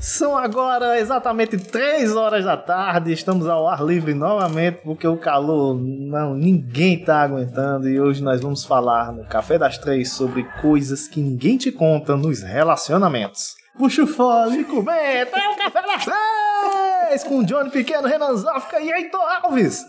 [0.00, 5.76] São agora exatamente 3 horas da tarde, estamos ao ar livre novamente, porque o calor
[5.76, 11.08] não ninguém tá aguentando e hoje nós vamos falar no Café das Três sobre coisas
[11.08, 13.56] que ninguém te conta nos relacionamentos.
[13.76, 18.90] Puxa o fole comenta, é o Café das Três com Johnny Pequeno, Renan Zafka e
[18.90, 19.84] Heitor Alves.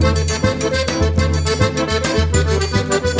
[3.16, 3.19] E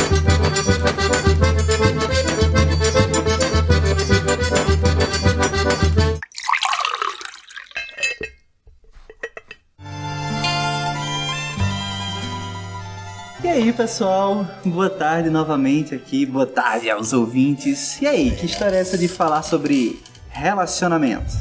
[13.80, 14.46] pessoal?
[14.62, 16.26] Boa tarde novamente aqui.
[16.26, 17.98] Boa tarde aos ouvintes.
[18.02, 19.98] E aí, que história é essa de falar sobre
[20.28, 21.32] relacionamento?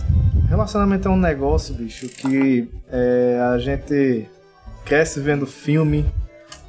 [0.48, 4.26] Relacionamento é um negócio, bicho, que é, a gente
[4.86, 6.06] cresce vendo filme,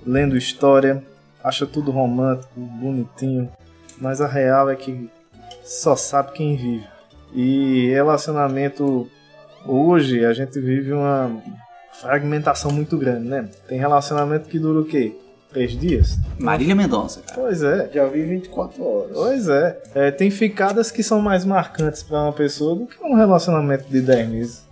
[0.04, 1.04] lendo história,
[1.44, 3.48] acha tudo romântico, bonitinho,
[4.00, 5.08] mas a real é que
[5.62, 6.86] só sabe quem vive.
[7.32, 9.08] E relacionamento
[9.64, 11.40] hoje a gente vive uma
[11.92, 13.48] fragmentação muito grande, né?
[13.68, 15.14] Tem relacionamento que dura o quê?
[15.52, 16.16] Três dias?
[16.38, 17.40] Marília Mendonça, cara.
[17.40, 17.90] Pois é.
[17.92, 19.10] Já vi 24 horas.
[19.12, 19.82] Pois é.
[19.94, 20.10] é.
[20.10, 24.28] Tem ficadas que são mais marcantes para uma pessoa do que um relacionamento de 10
[24.28, 24.70] meses.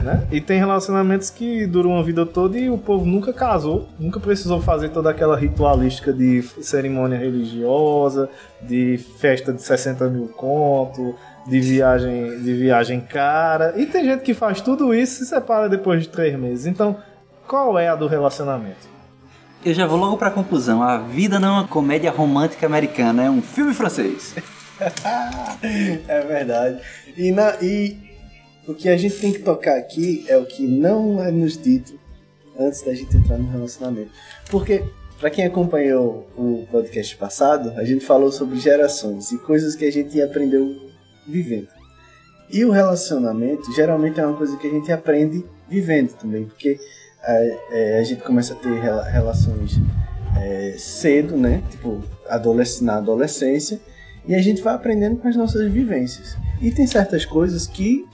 [0.00, 0.26] Né?
[0.30, 4.60] E tem relacionamentos que duram a vida toda e o povo nunca casou, nunca precisou
[4.60, 8.28] fazer toda aquela ritualística de cerimônia religiosa,
[8.60, 11.14] de festa de 60 mil conto,
[11.46, 13.74] de viagem, de viagem cara.
[13.76, 16.66] E tem gente que faz tudo isso e se separa depois de três meses.
[16.66, 16.96] Então,
[17.46, 18.91] qual é a do relacionamento?
[19.64, 20.82] Eu já vou logo pra conclusão.
[20.82, 24.34] A vida não é uma comédia romântica americana, é um filme francês.
[26.08, 26.80] é verdade.
[27.16, 27.96] E, na, e
[28.66, 31.96] o que a gente tem que tocar aqui é o que não é nos dito
[32.58, 34.10] antes da gente entrar no relacionamento.
[34.50, 34.82] Porque,
[35.20, 39.92] para quem acompanhou o podcast passado, a gente falou sobre gerações e coisas que a
[39.92, 40.74] gente aprendeu
[41.24, 41.68] vivendo.
[42.50, 46.78] E o relacionamento geralmente é uma coisa que a gente aprende vivendo também, porque
[47.24, 49.80] é, é, a gente começa a ter relações
[50.40, 51.62] é, cedo, né?
[51.70, 53.80] Tipo, adolesc na adolescência,
[54.26, 56.36] e a gente vai aprendendo com as nossas vivências.
[56.60, 58.06] E tem certas coisas que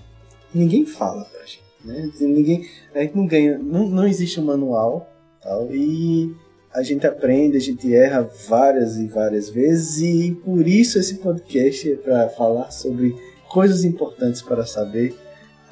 [0.54, 2.10] ninguém fala pra gente, né?
[2.20, 5.10] Ninguém, a gente não ganha, não, não existe um manual,
[5.42, 6.34] tal, e
[6.72, 11.92] a gente aprende, a gente erra várias e várias vezes, e por isso esse podcast
[11.92, 13.16] é para falar sobre
[13.48, 15.14] coisas importantes para saber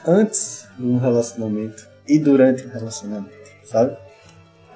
[0.06, 3.30] antes de um relacionamento e durante o relacionamento,
[3.64, 3.96] sabe?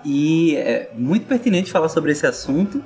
[0.05, 2.83] E é muito pertinente falar sobre esse assunto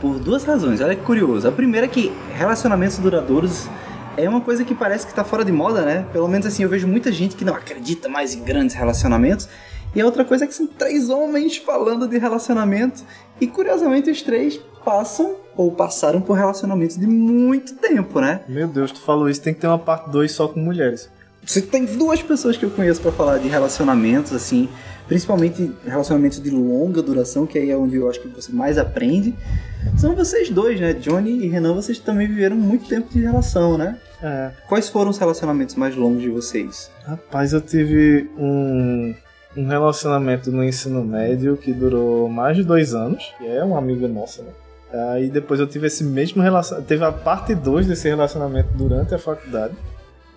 [0.00, 0.80] por duas razões.
[0.80, 1.46] Olha que curioso.
[1.46, 3.68] A primeira é que relacionamentos duradouros
[4.16, 6.06] é uma coisa que parece que está fora de moda, né?
[6.12, 9.48] Pelo menos assim, eu vejo muita gente que não acredita mais em grandes relacionamentos.
[9.94, 13.04] E a outra coisa é que são três homens falando de relacionamento.
[13.40, 18.40] E curiosamente os três passam ou passaram por relacionamentos de muito tempo, né?
[18.48, 21.10] Meu Deus, tu falou isso, tem que ter uma parte 2 só com mulheres.
[21.46, 24.68] Você tem duas pessoas que eu conheço para falar de relacionamentos, assim,
[25.06, 29.32] principalmente relacionamentos de longa duração, que aí é onde eu acho que você mais aprende.
[29.96, 30.92] São vocês dois, né?
[30.92, 33.96] Johnny e Renan, vocês também viveram muito tempo de relação, né?
[34.20, 34.50] É.
[34.68, 36.90] Quais foram os relacionamentos mais longos de vocês?
[37.04, 39.14] Rapaz, eu tive um,
[39.56, 44.08] um relacionamento no ensino médio que durou mais de dois anos, que é uma amiga
[44.08, 44.50] nossa, né?
[45.12, 46.88] Aí depois eu tive esse mesmo relacionamento.
[46.88, 49.74] Teve a parte 2 desse relacionamento durante a faculdade.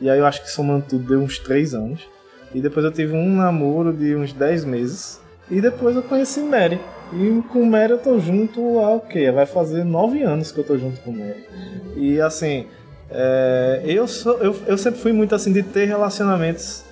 [0.02, 2.08] E aí eu acho que somando tudo deu uns 3 anos.
[2.54, 5.22] E depois eu tive um namoro de uns 10 meses.
[5.50, 6.80] E depois eu conheci Mary.
[7.14, 9.32] E com Mary eu tô junto há o quê?
[9.32, 11.46] Vai fazer 9 anos que eu tô junto com Mary.
[11.96, 12.68] E assim,
[13.10, 16.84] é, eu, sou, eu, eu sempre fui muito assim de ter relacionamentos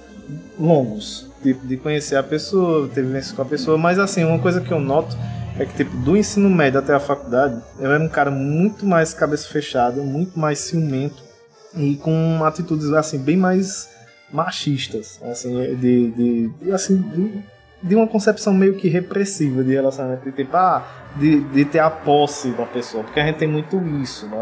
[0.59, 1.28] longos.
[1.41, 3.78] De, de conhecer a pessoa, ter vivência com a pessoa.
[3.78, 5.16] Mas assim, uma coisa que eu noto
[5.59, 9.13] é que tipo, do ensino médio até a faculdade, eu era um cara muito mais
[9.13, 11.26] cabeça fechada, muito mais ciumento
[11.75, 13.89] e com atitudes assim bem mais
[14.31, 17.44] machistas, assim, de, de, de assim, de,
[17.81, 20.85] de, uma concepção meio que repressiva de relacionamento, de tipo, ah,
[21.16, 24.38] de, de ter a posse da pessoa, porque a gente tem muito isso, né?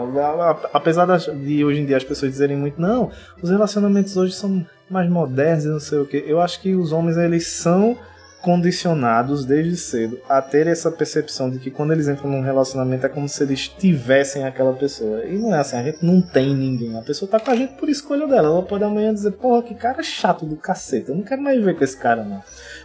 [0.74, 3.12] apesar de hoje em dia as pessoas dizerem muito, não,
[3.42, 6.92] os relacionamentos hoje são mais modernos e não sei o que, eu acho que os
[6.92, 7.98] homens eles são
[8.46, 13.10] condicionados desde cedo a ter essa percepção de que quando eles entram num relacionamento é
[13.10, 15.26] como se eles tivessem aquela pessoa.
[15.26, 16.96] E não é assim, a gente não tem ninguém.
[16.96, 18.50] A pessoa tá com a gente por escolha dela.
[18.50, 21.10] Ela pode amanhã dizer, porra, que cara chato do cacete.
[21.10, 22.44] Eu não quero mais ver com esse cara, não.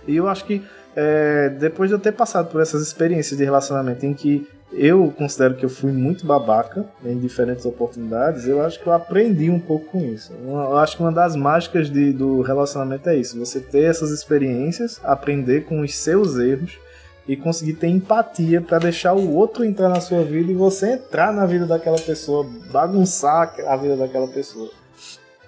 [0.09, 0.65] E eu acho que
[0.97, 5.57] é, depois de eu ter passado por essas experiências de relacionamento em que eu considero
[5.57, 8.47] que eu fui muito babaca em diferentes oportunidades.
[8.47, 10.33] Eu acho que eu aprendi um pouco com isso.
[10.33, 15.01] Eu acho que uma das mágicas de, do relacionamento é isso: você ter essas experiências,
[15.03, 16.79] aprender com os seus erros
[17.27, 21.33] e conseguir ter empatia para deixar o outro entrar na sua vida e você entrar
[21.33, 24.71] na vida daquela pessoa, bagunçar a vida daquela pessoa.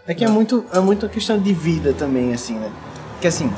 [0.07, 2.71] É que é muito, é muito questão de vida também, assim, né?
[3.21, 3.51] Que assim,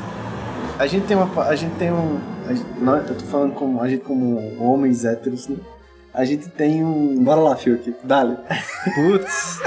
[0.77, 1.43] a gente tem uma.
[1.43, 2.19] A gente tem um.
[2.47, 5.57] Gente, nós, eu tô falando como a gente como homens héteros, né?
[6.13, 7.23] A gente tem um.
[7.23, 7.95] Bora lá, Fiuk.
[8.03, 8.37] Dale.
[8.95, 9.59] Putz.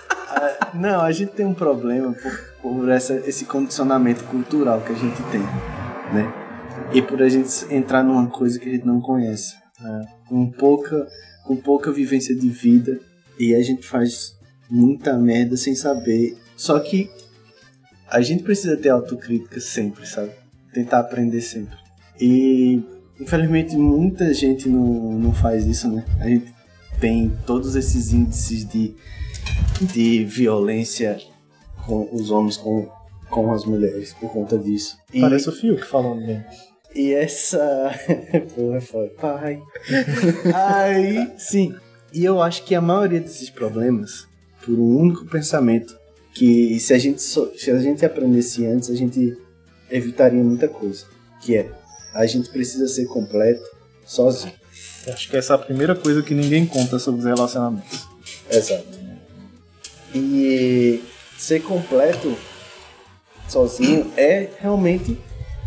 [0.74, 5.22] não, a gente tem um problema por, por essa, esse condicionamento cultural que a gente
[5.30, 5.40] tem,
[6.12, 6.32] né?
[6.92, 9.54] E por a gente entrar numa coisa que a gente não conhece.
[9.80, 10.06] Né?
[10.28, 11.06] Com, pouca,
[11.46, 12.98] com pouca vivência de vida.
[13.38, 14.38] E a gente faz
[14.70, 16.36] muita merda sem saber.
[16.56, 17.10] Só que
[18.10, 20.41] a gente precisa ter autocrítica sempre, sabe?
[20.72, 21.76] Tentar aprender sempre.
[22.20, 22.82] E
[23.20, 26.04] infelizmente muita gente não, não faz isso, né?
[26.20, 26.52] A gente
[27.00, 28.94] tem todos esses índices de,
[29.80, 31.18] de violência
[31.84, 32.88] com os homens com,
[33.28, 34.96] com as mulheres por conta disso.
[35.12, 36.44] E, Parece o Fio que falando bem.
[36.94, 37.90] E essa.
[38.54, 39.08] Porra, foi.
[39.08, 39.60] Pai.
[40.54, 41.74] Aí, sim.
[42.12, 44.26] E eu acho que a maioria desses problemas,
[44.64, 45.96] por um único pensamento,
[46.34, 49.36] que se a gente, se a gente aprendesse antes, a gente
[49.92, 51.04] evitaria muita coisa.
[51.40, 51.70] Que é,
[52.14, 53.64] a gente precisa ser completo
[54.04, 54.54] sozinho.
[55.06, 58.06] Acho que essa é a primeira coisa que ninguém conta sobre os relacionamentos.
[58.50, 59.00] Exato.
[60.14, 61.02] E
[61.38, 62.36] ser completo
[63.48, 65.18] sozinho é realmente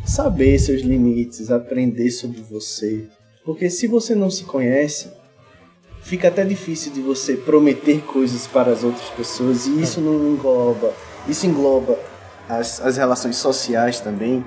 [0.05, 3.05] saber seus limites, aprender sobre você.
[3.43, 5.09] Porque se você não se conhece,
[6.01, 10.93] fica até difícil de você prometer coisas para as outras pessoas e isso não engloba,
[11.27, 11.99] isso engloba
[12.49, 14.45] as, as relações sociais também,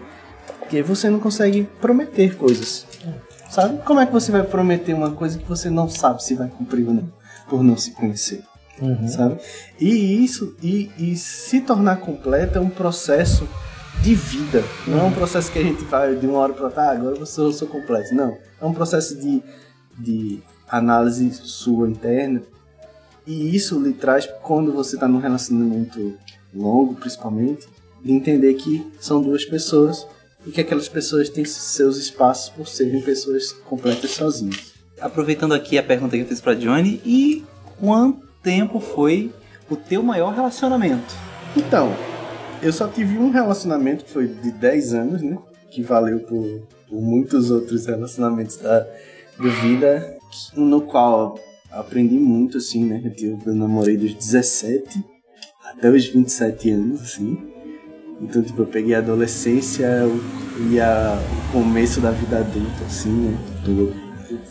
[0.59, 2.87] porque você não consegue prometer coisas.
[3.50, 3.83] Sabe?
[3.83, 6.87] Como é que você vai prometer uma coisa que você não sabe se vai cumprir
[6.87, 7.12] ou não,
[7.49, 8.43] por não se conhecer?
[8.81, 9.09] Uhum.
[9.09, 9.41] Sabe?
[9.81, 13.49] E isso, e, e se tornar completo é um processo
[14.03, 14.62] de vida.
[14.87, 17.17] Não é um processo que a gente vai de uma hora para outra, ah, agora
[17.17, 18.15] eu sou, eu sou completo.
[18.15, 18.37] Não.
[18.61, 19.43] É um processo de,
[19.99, 22.43] de análise sua interna.
[23.27, 26.15] E isso lhe traz, quando você está num relacionamento
[26.55, 27.69] longo, principalmente,
[28.05, 30.06] de entender que são duas pessoas
[30.47, 34.73] e que aquelas pessoas têm seus espaços por serem pessoas completas sozinhas.
[35.00, 37.45] Aproveitando aqui a pergunta que eu fiz para Johnny, e
[37.79, 39.33] quanto tempo foi
[39.71, 41.15] o teu maior relacionamento?
[41.56, 41.95] Então,
[42.62, 45.39] eu só tive um relacionamento que foi de 10 anos, né?
[45.71, 50.17] Que valeu por, por muitos outros relacionamentos da, da vida,
[50.56, 51.39] no qual
[51.71, 53.12] aprendi muito, assim, né?
[53.19, 55.05] Eu, eu namorei dos 17
[55.65, 57.39] até os 27 anos, assim.
[58.20, 59.88] Então, tipo, eu peguei a adolescência
[60.70, 63.38] e a, o começo da vida adulta, assim, né?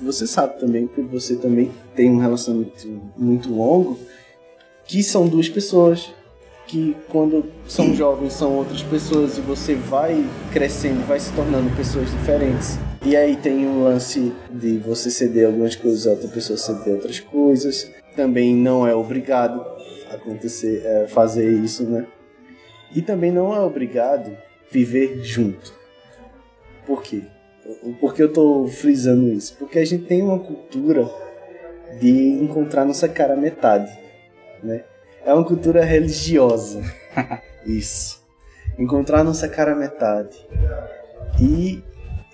[0.01, 3.99] Você sabe também que você também tem um relacionamento muito longo,
[4.85, 6.11] que são duas pessoas
[6.67, 12.11] que quando são jovens são outras pessoas e você vai crescendo, vai se tornando pessoas
[12.11, 12.77] diferentes.
[13.05, 17.19] E aí tem o lance de você ceder algumas coisas a outra pessoa ceder outras
[17.19, 17.89] coisas.
[18.15, 19.61] Também não é obrigado
[20.11, 22.05] a acontecer, é, fazer isso, né?
[22.95, 24.37] E também não é obrigado
[24.71, 25.73] viver junto.
[26.85, 27.23] Por quê?
[27.99, 29.55] Por que eu tô frisando isso?
[29.57, 31.09] Porque a gente tem uma cultura
[31.99, 33.91] de encontrar nossa cara metade,
[34.63, 34.83] né?
[35.25, 36.81] É uma cultura religiosa.
[37.65, 38.25] Isso.
[38.79, 40.37] Encontrar nossa cara metade.
[41.41, 41.83] E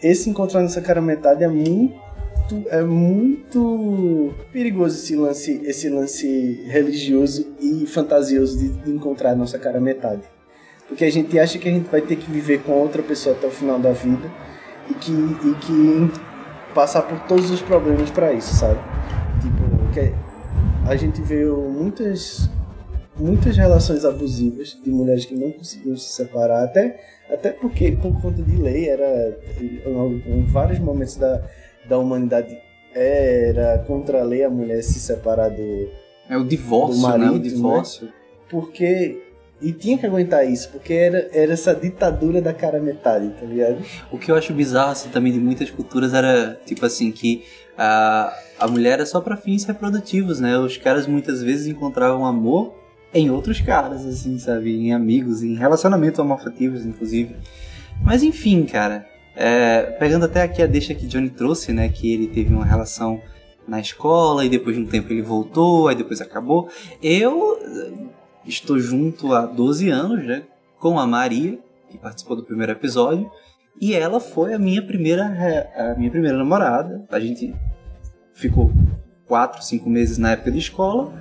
[0.01, 2.03] esse encontrar nossa cara metade é muito
[2.69, 9.79] é muito perigoso esse lance, esse lance religioso e fantasioso de, de encontrar nossa cara
[9.79, 10.21] metade.
[10.88, 13.48] Porque a gente acha que a gente vai ter que viver com outra pessoa até
[13.48, 14.29] o final da vida
[14.89, 16.12] e que, e que
[16.74, 18.79] passar por todos os problemas para isso, sabe?
[19.41, 20.13] Tipo, que
[20.88, 22.50] a gente vê muitas
[23.15, 28.41] muitas relações abusivas de mulheres que não conseguiam se separar, até, até porque, por conta
[28.41, 31.41] de lei, era em vários momentos da,
[31.88, 32.58] da humanidade
[32.96, 35.89] era contra a lei a mulher se separar do.
[36.29, 37.36] É o divórcio, do marido, né?
[37.36, 38.05] O divórcio.
[38.05, 38.13] Né?
[38.50, 39.22] Porque.
[39.63, 43.77] E tinha que aguentar isso, porque era, era essa ditadura da cara metade, tá ligado?
[44.12, 47.46] O que eu acho bizarro, assim, também de muitas culturas era, tipo assim, que
[47.77, 50.58] a, a mulher era só para fins reprodutivos, né?
[50.58, 52.75] Os caras muitas vezes encontravam amor
[53.13, 54.75] em outros caras, assim, sabe?
[54.75, 57.34] Em amigos, em relacionamentos homoafetivos, inclusive.
[58.03, 59.08] Mas enfim, cara.
[59.36, 61.88] É, pegando até aqui a deixa que Johnny trouxe, né?
[61.88, 63.22] Que ele teve uma relação
[63.65, 66.67] na escola e depois de um tempo ele voltou, aí depois acabou.
[67.01, 67.58] Eu
[68.45, 70.43] estou junto há 12 anos, né?
[70.79, 71.59] Com a Maria,
[71.89, 73.29] que participou do primeiro episódio.
[73.79, 75.25] E ela foi a minha primeira,
[75.75, 77.05] a minha primeira namorada.
[77.12, 77.55] A gente
[78.33, 78.71] ficou
[79.25, 81.13] 4, 5 meses na época de escola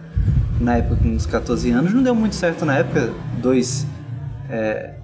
[0.63, 1.93] na época com uns 14 anos.
[1.93, 3.87] Não deu muito certo na época, dois,
[4.49, 4.95] é,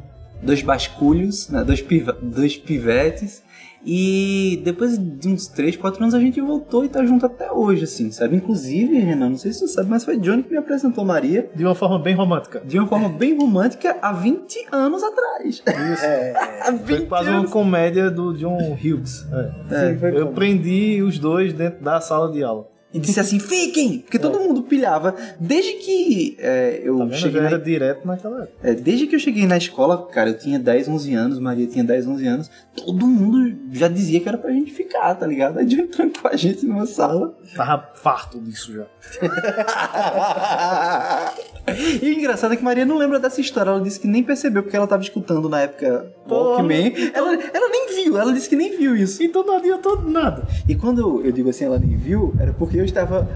[0.43, 1.65] dois basculhos, né?
[1.65, 1.85] dois,
[2.23, 3.43] dois pivetes.
[3.85, 7.85] E depois de uns 3, 4 anos a gente voltou e tá junto até hoje,
[7.85, 8.37] assim, sabe?
[8.37, 11.49] Inclusive, Renan, não sei se você sabe, mas foi Johnny que me apresentou Maria.
[11.55, 12.61] De uma forma bem romântica.
[12.65, 15.63] De uma forma bem romântica há 20 anos atrás.
[15.93, 16.05] Isso.
[16.05, 16.35] É,
[16.67, 17.45] há 20 foi quase anos.
[17.45, 19.27] uma comédia do John Hughes.
[19.71, 19.97] É.
[19.97, 22.67] Sim, eu prendi os dois dentro da sala de aula.
[22.93, 23.99] E disse assim, fiquem!
[23.99, 24.43] Porque todo é.
[24.43, 25.15] mundo pilhava.
[25.39, 27.43] Desde que é, eu tá cheguei.
[27.43, 27.49] Na...
[27.49, 28.57] era direto naquela época.
[28.63, 31.85] É, desde que eu cheguei na escola, cara, eu tinha 10, 11 anos, Maria tinha
[31.85, 32.51] 10, 11 anos.
[32.75, 35.59] Todo mundo já dizia que era pra gente ficar, tá ligado?
[35.59, 37.37] Aí de entrando com a gente numa sala.
[37.55, 38.87] Tava farto disso já.
[42.03, 43.71] e o engraçado é que Maria não lembra dessa história.
[43.71, 46.95] Ela disse que nem percebeu porque ela tava escutando na época Walkman.
[47.13, 49.23] Ela, ela nem viu, ela disse que nem viu isso.
[49.23, 50.47] Então não adiantou nada.
[50.67, 53.29] E quando eu, eu digo assim, ela nem viu, era porque eu estava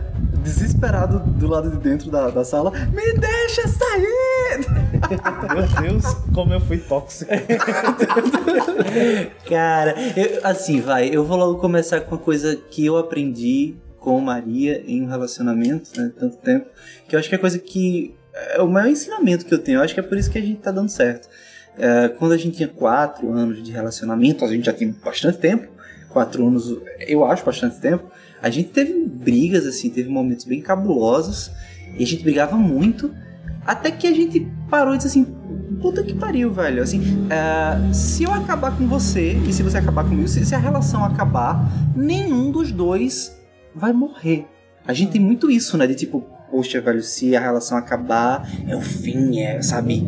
[0.43, 2.71] desesperado do lado de dentro da, da sala.
[2.71, 4.61] Me deixa sair!
[5.53, 7.31] Meu Deus, como eu fui tóxico.
[9.49, 14.21] Cara, eu, assim, vai, eu vou logo começar com uma coisa que eu aprendi com
[14.21, 16.67] Maria em um relacionamento, né, tanto tempo,
[17.09, 19.79] que eu acho que é coisa que é o maior ensinamento que eu tenho.
[19.79, 21.29] Eu acho que é por isso que a gente tá dando certo.
[21.79, 25.69] É, quando a gente tinha quatro anos de relacionamento, a gente já tem bastante tempo.
[26.09, 28.05] Quatro anos, eu acho bastante tempo.
[28.43, 31.51] A gente teve brigas, assim, teve momentos bem cabulosos.
[31.97, 33.15] E a gente brigava muito.
[33.65, 35.25] Até que a gente parou e disse assim:
[35.81, 36.83] Puta que pariu, velho.
[36.83, 40.59] Assim, uh, se eu acabar com você e se você acabar comigo, se, se a
[40.59, 43.37] relação acabar, nenhum dos dois
[43.75, 44.47] vai morrer.
[44.85, 45.87] A gente tem muito isso, né?
[45.87, 50.05] De tipo, poxa, velho, se a relação acabar, é o fim, é, sabe?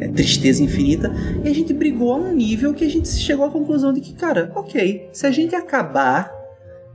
[0.00, 1.12] É tristeza infinita.
[1.44, 4.12] E a gente brigou a um nível que a gente chegou à conclusão de que,
[4.12, 6.32] cara, ok, se a gente acabar,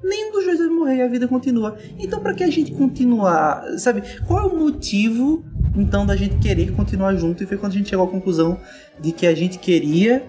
[0.03, 1.77] nenhum dos dois vai morrer a vida continua.
[1.99, 4.03] Então, para que a gente continuar, sabe?
[4.27, 5.43] Qual é o motivo,
[5.75, 7.43] então, da gente querer continuar junto?
[7.43, 8.59] E foi quando a gente chegou à conclusão
[8.99, 10.23] de que a gente queria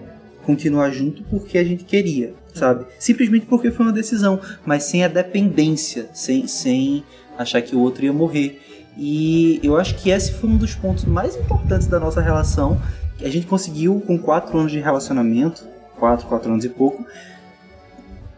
[0.45, 2.85] continuar junto porque a gente queria, sabe?
[2.99, 7.03] Simplesmente porque foi uma decisão, mas sem a dependência, sem, sem
[7.37, 8.61] achar que o outro ia morrer.
[8.97, 12.79] E eu acho que esse foi um dos pontos mais importantes da nossa relação.
[13.21, 15.65] A gente conseguiu, com quatro anos de relacionamento,
[15.97, 17.05] quatro, quatro anos e pouco,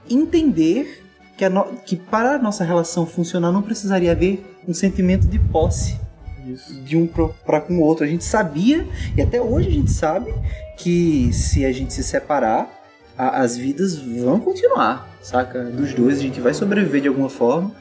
[0.09, 1.04] entender
[1.37, 1.65] que, no...
[1.85, 5.99] que para a nossa relação funcionar não precisaria haver um sentimento de posse
[6.45, 6.73] Isso.
[6.81, 8.03] de um para com o outro.
[8.03, 10.33] A gente sabia, e até hoje a gente sabe,
[10.77, 12.69] que se a gente se separar,
[13.17, 15.63] a, as vidas vão continuar, saca?
[15.63, 17.71] Dos dois, a gente vai sobreviver de alguma forma.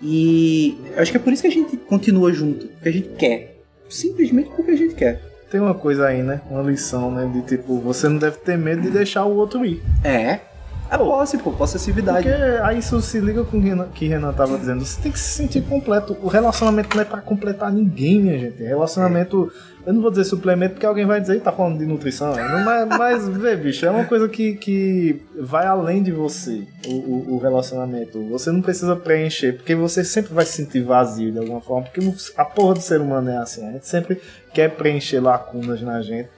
[0.00, 3.56] E acho que é por isso que a gente continua junto, porque a gente quer.
[3.88, 5.22] Simplesmente porque a gente quer.
[5.50, 6.40] Tem uma coisa aí, né?
[6.50, 7.30] Uma lição, né?
[7.32, 9.80] De tipo, você não deve ter medo de deixar o outro ir.
[10.02, 10.40] É.
[10.90, 12.28] É posse, pô, possessividade.
[12.28, 14.84] Porque aí isso se liga com o que Renan, que Renan tava dizendo.
[14.84, 16.16] Você tem que se sentir completo.
[16.22, 18.62] O relacionamento não é pra completar ninguém, minha gente.
[18.62, 19.50] Relacionamento.
[19.84, 22.34] Eu não vou dizer suplemento porque alguém vai dizer, tá falando de nutrição.
[22.64, 27.34] Mas, mas vê, bicho, é uma coisa que, que vai além de você, o, o,
[27.34, 28.20] o, relacionamento.
[28.30, 31.86] Você não precisa preencher, porque você sempre vai se sentir vazio de alguma forma.
[31.86, 32.00] Porque
[32.36, 33.64] a porra do ser humano é assim.
[33.68, 34.20] A gente sempre
[34.52, 36.28] quer preencher lacunas na gente.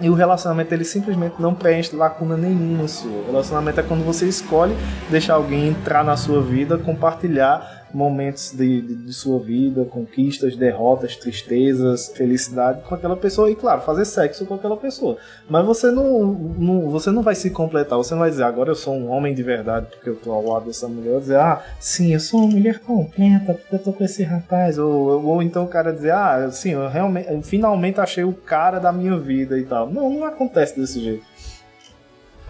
[0.00, 3.10] E o relacionamento ele simplesmente não preenche lacuna nenhuma sua.
[3.10, 4.76] O relacionamento é quando você escolhe
[5.08, 11.16] deixar alguém entrar na sua vida, compartilhar momentos de, de, de, sua vida, conquistas, derrotas,
[11.16, 15.16] tristezas, felicidade com aquela pessoa e claro, fazer sexo com aquela pessoa.
[15.48, 18.74] Mas você não, não, você não vai se completar, você não vai dizer agora eu
[18.74, 22.12] sou um homem de verdade porque eu tô ao lado dessa mulher, dizer ah, sim,
[22.12, 25.68] eu sou uma mulher completa porque eu tô com esse rapaz, ou, ou então o
[25.68, 29.64] cara dizer ah, sim, eu realmente, eu finalmente achei o cara da minha vida e
[29.64, 29.90] tal.
[29.90, 31.24] Não, não acontece desse jeito.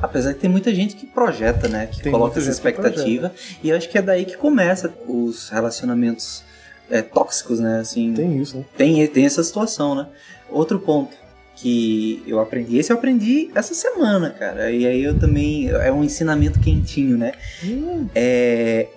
[0.04, 1.86] Apesar de ter muita gente que projeta, né?
[1.86, 3.32] Que tem coloca essa expectativa.
[3.62, 6.44] E eu acho que é daí que começa os relacionamentos
[6.90, 7.80] é, tóxicos, né?
[7.80, 8.64] Assim, tem isso, né?
[8.76, 10.06] Tem, tem essa situação, né?
[10.50, 11.16] Outro ponto
[11.56, 14.70] que eu aprendi, esse eu aprendi essa semana, cara.
[14.70, 15.70] E aí eu também.
[15.70, 17.32] É um ensinamento quentinho, né?
[17.64, 18.08] Hum.
[18.14, 18.88] É,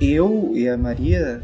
[0.00, 1.42] eu e a Maria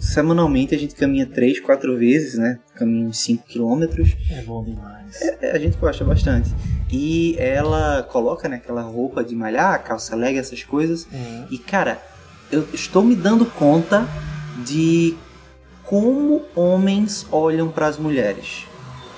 [0.00, 2.58] semanalmente a gente caminha três, quatro vezes, né?
[2.74, 4.16] Caminha uns 5 quilômetros.
[4.30, 5.20] É bom demais.
[5.20, 6.50] É, é, a gente gosta bastante.
[6.90, 11.06] E ela coloca né, aquela roupa de malhar, calça leg, essas coisas.
[11.12, 11.46] Uhum.
[11.50, 12.02] E cara,
[12.50, 14.08] eu estou me dando conta
[14.64, 15.14] de
[15.84, 18.64] como homens olham para as mulheres.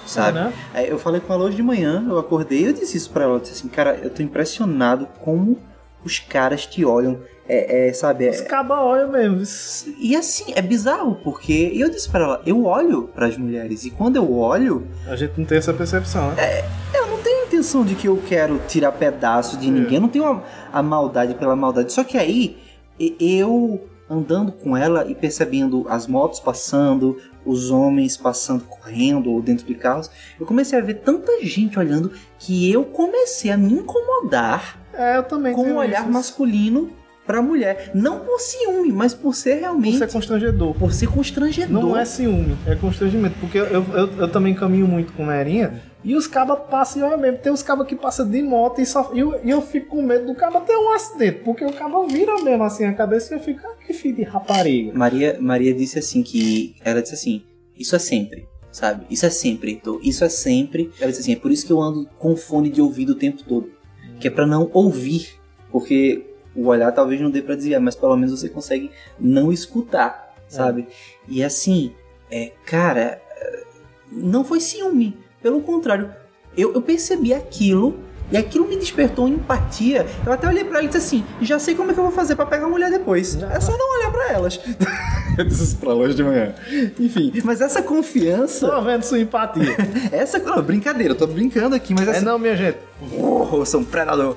[0.05, 0.41] Sabe?
[0.41, 0.81] Uhum.
[0.81, 3.35] Eu falei com ela hoje de manhã, eu acordei e eu disse isso pra ela.
[3.37, 5.59] Eu disse assim, cara, eu tô impressionado como
[6.05, 7.21] os caras te olham
[7.53, 8.29] é, é, sabe?
[8.31, 8.45] Os é...
[8.45, 9.95] cabas olham mesmo.
[9.99, 13.91] E assim, é bizarro, porque eu disse para ela, eu olho para as mulheres, e
[13.91, 14.87] quando eu olho.
[15.07, 16.43] A gente não tem essa percepção, né?
[16.43, 19.71] É, eu não tenho intenção de que eu quero tirar pedaço de é.
[19.71, 20.43] ninguém, eu não tenho a,
[20.73, 21.93] a maldade pela maldade.
[21.93, 22.57] Só que aí,
[22.99, 29.67] eu andando com ela e percebendo as motos passando, os homens passando correndo ou dentro
[29.67, 34.79] de carros, eu comecei a ver tanta gente olhando que eu comecei a me incomodar
[34.93, 36.13] É, eu também com o tenho olhar isso.
[36.13, 36.91] masculino
[37.26, 37.91] pra mulher.
[37.95, 39.95] Não por ciúme, mas por ser realmente.
[39.95, 40.75] Isso é constrangedor.
[40.75, 41.83] Por ser constrangedor.
[41.83, 43.37] Não é ciúme, é constrangimento.
[43.41, 47.05] Porque eu, eu, eu, eu também caminho muito com Nerinha e os cabas passam e
[47.05, 47.38] olha mesmo.
[47.38, 50.02] Tem os cabas que passam de moto e, só, e, eu, e eu fico com
[50.02, 51.41] medo do caba ter um acidente.
[51.45, 54.23] Porque o caba vira mesmo assim a cabeça e eu fico, ah, que filho de
[54.23, 54.93] rapariga.
[54.95, 56.75] Maria, Maria disse assim que.
[56.85, 57.43] Ela disse assim:
[57.79, 58.49] Isso é sempre.
[58.71, 59.05] Sabe?
[59.11, 60.00] Isso é sempre, Heitor.
[60.02, 60.91] Isso é sempre.
[61.00, 63.43] Ela disse assim: É por isso que eu ando com fone de ouvido o tempo
[63.45, 63.71] todo.
[64.19, 65.29] Que é pra não ouvir.
[65.71, 70.35] Porque o olhar talvez não dê pra desviar, mas pelo menos você consegue não escutar,
[70.49, 70.87] sabe?
[71.29, 71.93] E assim,
[72.31, 73.65] é, cara, é,
[74.11, 75.17] não foi ciúme.
[75.41, 76.13] Pelo contrário,
[76.57, 77.99] eu, eu percebi aquilo
[78.31, 80.07] e aquilo me despertou empatia.
[80.25, 82.13] Eu até olhei pra ela e disse assim: já sei como é que eu vou
[82.13, 83.37] fazer pra pegar a mulher depois.
[83.43, 84.59] É só não olhar pra elas.
[85.37, 86.55] eu disse isso pra longe de manhã.
[86.99, 88.67] Enfim, mas essa confiança.
[88.69, 89.77] Tô vendo sua empatia.
[90.11, 90.39] Essa.
[90.39, 92.25] Não, brincadeira, eu tô brincando aqui, mas é essa.
[92.25, 92.79] não, minha gente.
[93.19, 94.37] Oh, eu sou um predador.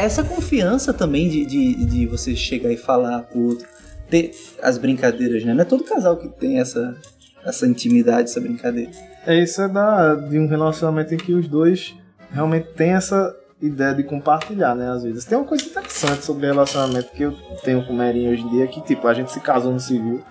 [0.00, 3.68] Essa confiança também de, de, de você chegar e falar pro outro,
[4.08, 5.52] ter as brincadeiras, né?
[5.52, 6.96] Não é todo casal que tem essa,
[7.44, 8.90] essa intimidade, essa brincadeira.
[9.26, 11.94] É isso é da, de um relacionamento em que os dois
[12.32, 14.90] realmente têm essa ideia de compartilhar, né?
[14.90, 15.24] Às vezes.
[15.24, 18.66] Tem uma coisa interessante sobre relacionamento que eu tenho com o Merinho hoje em dia,
[18.66, 20.22] que tipo, a gente se casou no civil.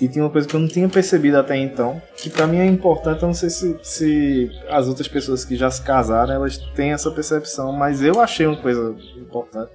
[0.00, 2.66] E tinha uma coisa que eu não tinha percebido até então, que pra mim é
[2.66, 6.92] importante, eu não sei se, se as outras pessoas que já se casaram, elas têm
[6.92, 9.70] essa percepção, mas eu achei uma coisa importante,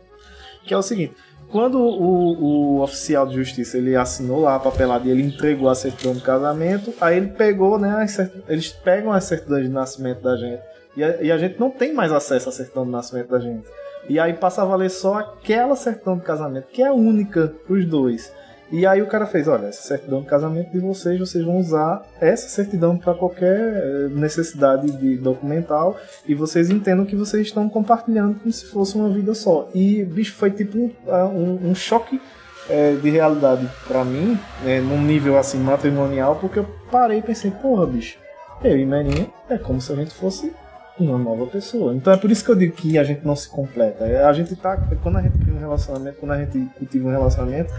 [0.63, 1.15] que é o seguinte,
[1.51, 5.75] quando o, o oficial de justiça ele assinou lá a papelada e ele entregou a
[5.75, 8.05] certidão de casamento, aí ele pegou, né,
[8.47, 10.61] eles pegam a certidão de nascimento da gente,
[10.95, 13.67] e a, e a gente não tem mais acesso à certidão de nascimento da gente.
[14.07, 18.33] E aí passa a valer só aquela certidão de casamento, que é única pros dois.
[18.71, 22.03] E aí o cara fez, olha, essa certidão de casamento de vocês, vocês vão usar
[22.21, 28.39] essa certidão para qualquer eh, necessidade de documental e vocês entendam que vocês estão compartilhando
[28.39, 29.67] como se fosse uma vida só.
[29.75, 32.21] E, bicho, foi tipo um, ah, um, um choque
[32.69, 37.51] eh, de realidade para mim, né, num nível assim matrimonial, porque eu parei e pensei,
[37.51, 38.17] porra, bicho,
[38.63, 40.53] eu e Merinha é como se a gente fosse
[41.01, 41.93] uma nova pessoa.
[41.95, 44.05] Então é por isso que eu digo que a gente não se completa.
[44.05, 44.77] É, A gente tá.
[45.01, 47.73] Quando a gente cria um relacionamento, quando a gente cultiva um relacionamento,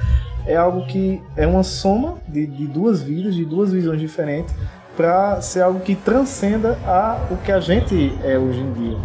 [0.46, 4.54] é algo que é uma soma de, de duas vidas, de duas visões diferentes,
[4.96, 8.96] para ser algo que transcenda a, o que a gente é hoje em dia.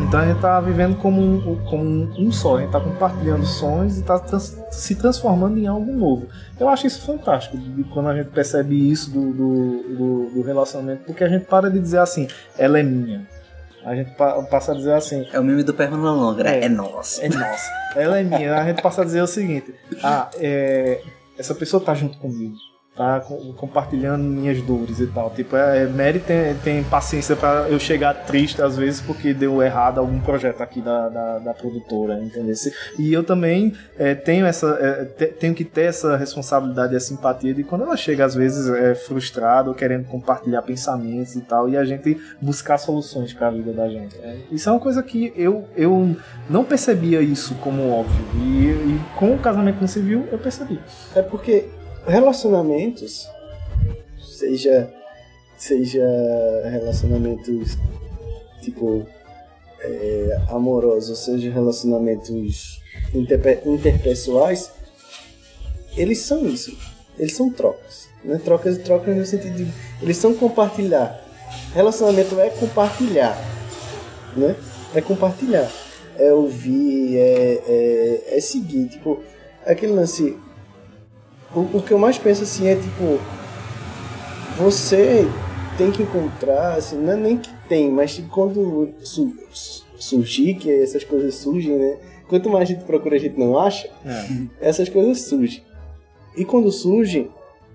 [0.00, 1.82] Então a gente tá vivendo como um, como
[2.18, 6.26] um, só, a gente tá compartilhando sonhos e tá trans- se transformando em algo novo.
[6.60, 11.02] Eu acho isso fantástico, de, quando a gente percebe isso do, do, do- do relacionamento,
[11.06, 13.26] porque a gente para de dizer assim, ela é minha.
[13.86, 16.64] A gente pa- passa a dizer assim, É o meme do Perna Longa, É.
[16.64, 17.22] é, nosso.
[17.22, 17.70] é nossa.
[17.94, 18.56] Ela é minha.
[18.60, 19.72] A gente passa a dizer o seguinte:
[20.02, 21.00] ah, é,
[21.38, 22.56] essa pessoa tá junto comigo.
[22.96, 25.28] Tá com- compartilhando minhas dores e tal.
[25.30, 29.98] Tipo, é, Mary tem, tem paciência pra eu chegar triste às vezes porque deu errado
[29.98, 32.54] algum projeto aqui da, da, da produtora, entendeu?
[32.98, 37.08] E eu também é, tenho essa é, te- tenho que ter essa responsabilidade e essa
[37.08, 41.68] simpatia de quando ela chega às vezes é, frustrada ou querendo compartilhar pensamentos e tal,
[41.68, 44.16] e a gente buscar soluções para a vida da gente.
[44.22, 46.16] É, Isso é uma coisa que eu, eu
[46.48, 48.24] não percebia isso como óbvio.
[48.42, 50.80] E, e com o casamento no civil eu percebi.
[51.14, 51.68] É porque
[52.06, 53.28] relacionamentos,
[54.38, 54.92] seja,
[55.56, 56.04] seja
[56.70, 57.76] relacionamentos
[58.62, 59.06] tipo
[59.80, 62.80] é, amorosos, seja relacionamentos
[63.14, 64.70] interpe- interpessoais,
[65.96, 66.76] eles são isso.
[67.18, 68.08] Eles são trocas.
[68.22, 68.40] Né?
[68.44, 69.66] Trocas trocas no sentido de.
[70.02, 71.22] Eles são compartilhar.
[71.72, 73.36] Relacionamento é compartilhar.
[74.36, 74.54] Né?
[74.94, 75.70] É compartilhar.
[76.18, 78.88] É ouvir, é, é, é seguir.
[78.88, 79.22] Tipo,
[79.64, 80.36] aquele lance.
[81.54, 83.18] O, o que eu mais penso assim é tipo.
[84.58, 85.26] Você
[85.76, 90.54] tem que encontrar, assim, não é nem que tem, mas que quando su, su- surgir,
[90.54, 91.96] que essas coisas surgem, né?
[92.28, 93.88] Quanto mais a gente procura, a gente não acha,
[94.60, 95.62] essas coisas surgem.
[96.36, 97.30] E quando surgem,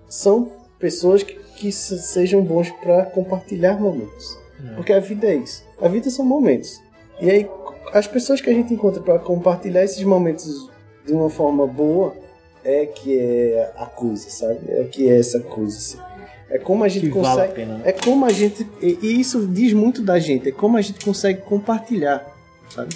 [0.09, 4.37] são pessoas que, que se- sejam bons para compartilhar momentos.
[4.75, 5.63] Porque a vida é isso.
[5.79, 6.81] A vida são momentos.
[7.19, 7.49] E aí,
[7.93, 10.69] as pessoas que a gente encontra para compartilhar esses momentos
[11.05, 12.15] de uma forma boa
[12.63, 14.59] é que é a coisa, sabe?
[14.69, 15.77] É que é essa coisa.
[15.77, 15.97] Assim.
[16.49, 17.53] É como a gente Que vale a consegue.
[17.53, 17.81] pena, né?
[17.85, 18.67] É como a gente.
[18.81, 20.49] E isso diz muito da gente.
[20.49, 22.25] É como a gente consegue compartilhar,
[22.69, 22.95] sabe?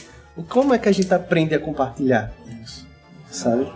[0.49, 2.86] Como é que a gente aprende a compartilhar isso,
[3.32, 3.71] sabe?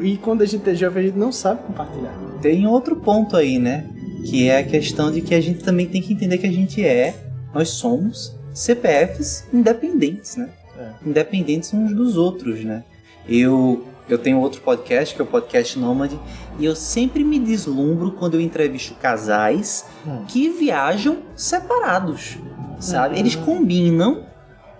[0.00, 2.14] E quando a gente é jovem, a gente não sabe compartilhar.
[2.42, 3.86] Tem outro ponto aí, né?
[4.26, 6.84] Que é a questão de que a gente também tem que entender que a gente
[6.84, 7.14] é,
[7.54, 10.50] nós somos CPFs independentes, né?
[10.78, 10.88] É.
[11.08, 12.84] Independentes uns dos outros, né?
[13.28, 16.18] Eu, eu tenho outro podcast, que é o Podcast Nômade,
[16.58, 20.24] e eu sempre me deslumbro quando eu entrevisto casais Hum.
[20.28, 22.36] que viajam separados,
[22.80, 23.14] sabe?
[23.14, 23.20] Uhum.
[23.20, 24.24] Eles combinam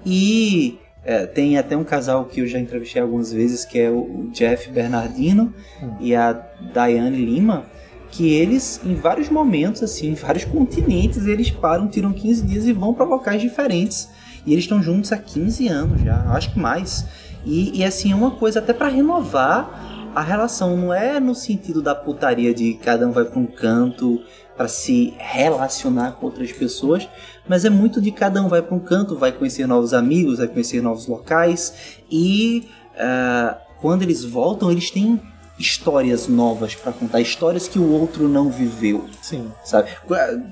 [0.04, 4.28] e é, tem até um casal que eu já entrevistei algumas vezes, que é o
[4.32, 5.94] Jeff Bernardino Hum.
[6.00, 6.32] e a
[6.72, 7.64] Diane Lima,
[8.10, 12.72] que eles, em vários momentos, assim, em vários continentes, eles param, tiram 15 dias e
[12.72, 14.08] vão para locais diferentes.
[14.46, 17.04] E eles estão juntos há 15 anos já, acho que mais.
[17.44, 20.76] E, e assim, é uma coisa até para renovar a relação.
[20.76, 24.22] Não é no sentido da putaria de cada um vai para um canto
[24.56, 27.08] para se relacionar com outras pessoas,
[27.48, 30.46] mas é muito de cada um vai para um canto, vai conhecer novos amigos, vai
[30.46, 35.20] conhecer novos locais e ah, quando eles voltam, eles têm
[35.58, 39.50] histórias novas para contar, histórias que o outro não viveu Sim.
[39.64, 39.90] sabe?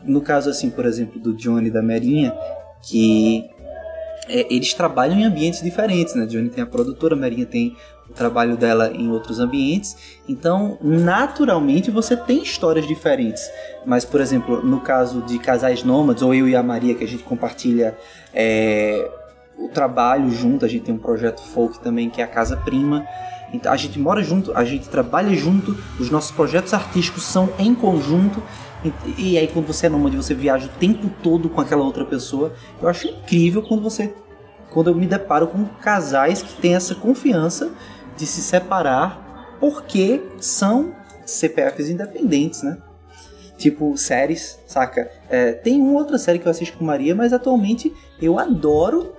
[0.04, 2.32] No caso, assim, por exemplo, do Johnny da Merinha,
[2.82, 3.48] que
[4.32, 6.24] eles trabalham em ambientes diferentes, né?
[6.26, 7.76] Johnny tem a produtora, a Merinha tem
[8.08, 9.96] o trabalho dela em outros ambientes.
[10.28, 13.42] Então, naturalmente, você tem histórias diferentes.
[13.84, 17.08] Mas, por exemplo, no caso de casais nômades, ou eu e a Maria, que a
[17.08, 17.96] gente compartilha
[18.32, 19.10] é,
[19.58, 23.06] o trabalho junto, a gente tem um projeto folk também, que é a Casa Prima.
[23.52, 27.74] Então, a gente mora junto, a gente trabalha junto, os nossos projetos artísticos são em
[27.74, 28.42] conjunto.
[29.16, 32.52] E aí, quando você é nômade, você viaja o tempo todo com aquela outra pessoa.
[32.80, 34.12] Eu acho incrível quando você.
[34.72, 37.70] Quando eu me deparo com casais que têm essa confiança
[38.16, 42.78] de se separar porque são CPFs independentes, né?
[43.56, 45.08] Tipo, séries, saca?
[45.28, 49.12] É, tem uma outra série que eu assisto com Maria, mas atualmente eu adoro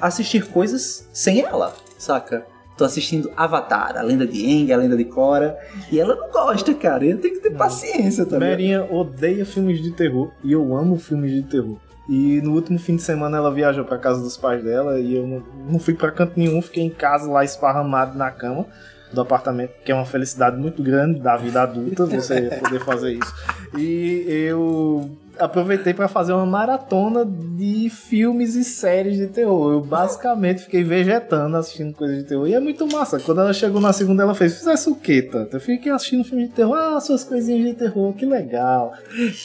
[0.00, 2.46] assistir coisas sem ela, saca?
[2.76, 5.56] Tô assistindo Avatar, a lenda de Aang, a lenda de Korra,
[5.90, 7.04] e ela não gosta, cara.
[7.04, 8.48] Eu tenho que ter paciência também.
[8.48, 11.76] Merinha odeia filmes de terror e eu amo filmes de terror.
[12.08, 15.26] E no último fim de semana ela viajou pra casa dos pais dela e eu
[15.26, 18.66] não, não fui pra canto nenhum, fiquei em casa lá esparramado na cama
[19.12, 23.34] do apartamento, que é uma felicidade muito grande da vida adulta você poder fazer isso.
[23.76, 29.72] E eu aproveitei pra fazer uma maratona de filmes e séries de terror.
[29.72, 32.46] Eu basicamente fiquei vegetando assistindo coisas de terror.
[32.46, 33.18] E é muito massa.
[33.18, 35.56] Quando ela chegou na segunda, ela fez: Fizesse o quê, tanto?
[35.56, 36.76] Eu fiquei assistindo filme de terror.
[36.76, 38.92] Ah, suas coisinhas de terror, que legal.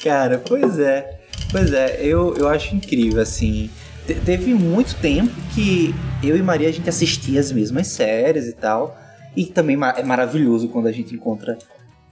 [0.04, 1.17] Cara, pois é.
[1.52, 3.70] Pois é, eu, eu acho incrível, assim.
[4.06, 8.54] Te- teve muito tempo que eu e Maria a gente assistia as mesmas séries e
[8.54, 8.98] tal.
[9.36, 11.58] E também é maravilhoso quando a gente encontra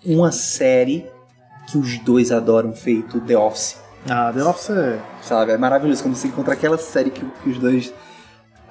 [0.05, 1.05] uma série
[1.69, 3.77] que os dois adoram, feito The Office.
[4.07, 4.99] Ah, The Office é.
[5.23, 5.51] Sabe?
[5.51, 7.91] É maravilhoso quando você encontra aquela série que, que os dois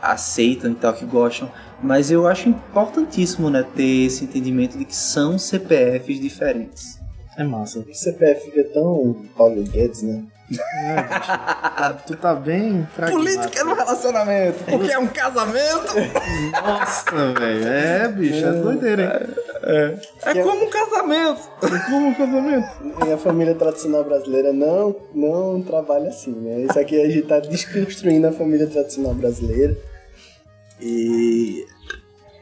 [0.00, 1.50] aceitam e tal, que gostam.
[1.83, 6.98] Mas eu acho importantíssimo, né, ter esse entendimento de que são CPFs diferentes.
[7.37, 7.81] É massa.
[7.81, 10.22] O CPF fica tão Paulo Guedes, né?
[10.61, 11.27] É, bicho.
[11.27, 13.64] Tá- tu tá bem pragmático.
[13.64, 15.93] no relacionamento, porque é um casamento.
[16.53, 17.69] Nossa, velho.
[17.69, 20.01] É, bicho, é doideira, hein?
[20.23, 21.40] É como um casamento.
[21.87, 22.69] Como um casamento.
[23.07, 26.61] E a família tradicional brasileira não, não trabalha assim, né?
[26.61, 29.77] Isso aqui a gente tá desconstruindo a família tradicional brasileira.
[30.81, 31.67] E.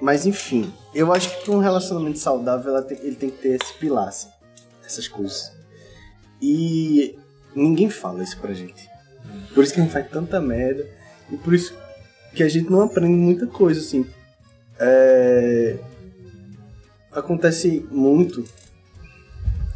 [0.01, 4.09] Mas enfim, eu acho que um relacionamento saudável tem- ele tem que ter esse pilar,
[4.09, 4.29] assim,
[4.85, 5.53] essas coisas.
[6.40, 7.16] E
[7.54, 8.88] ninguém fala isso pra gente.
[9.54, 10.86] Por isso que a gente faz tanta merda.
[11.30, 11.74] E por isso
[12.34, 14.06] que a gente não aprende muita coisa, assim.
[14.78, 15.76] É...
[17.10, 18.44] Acontece muito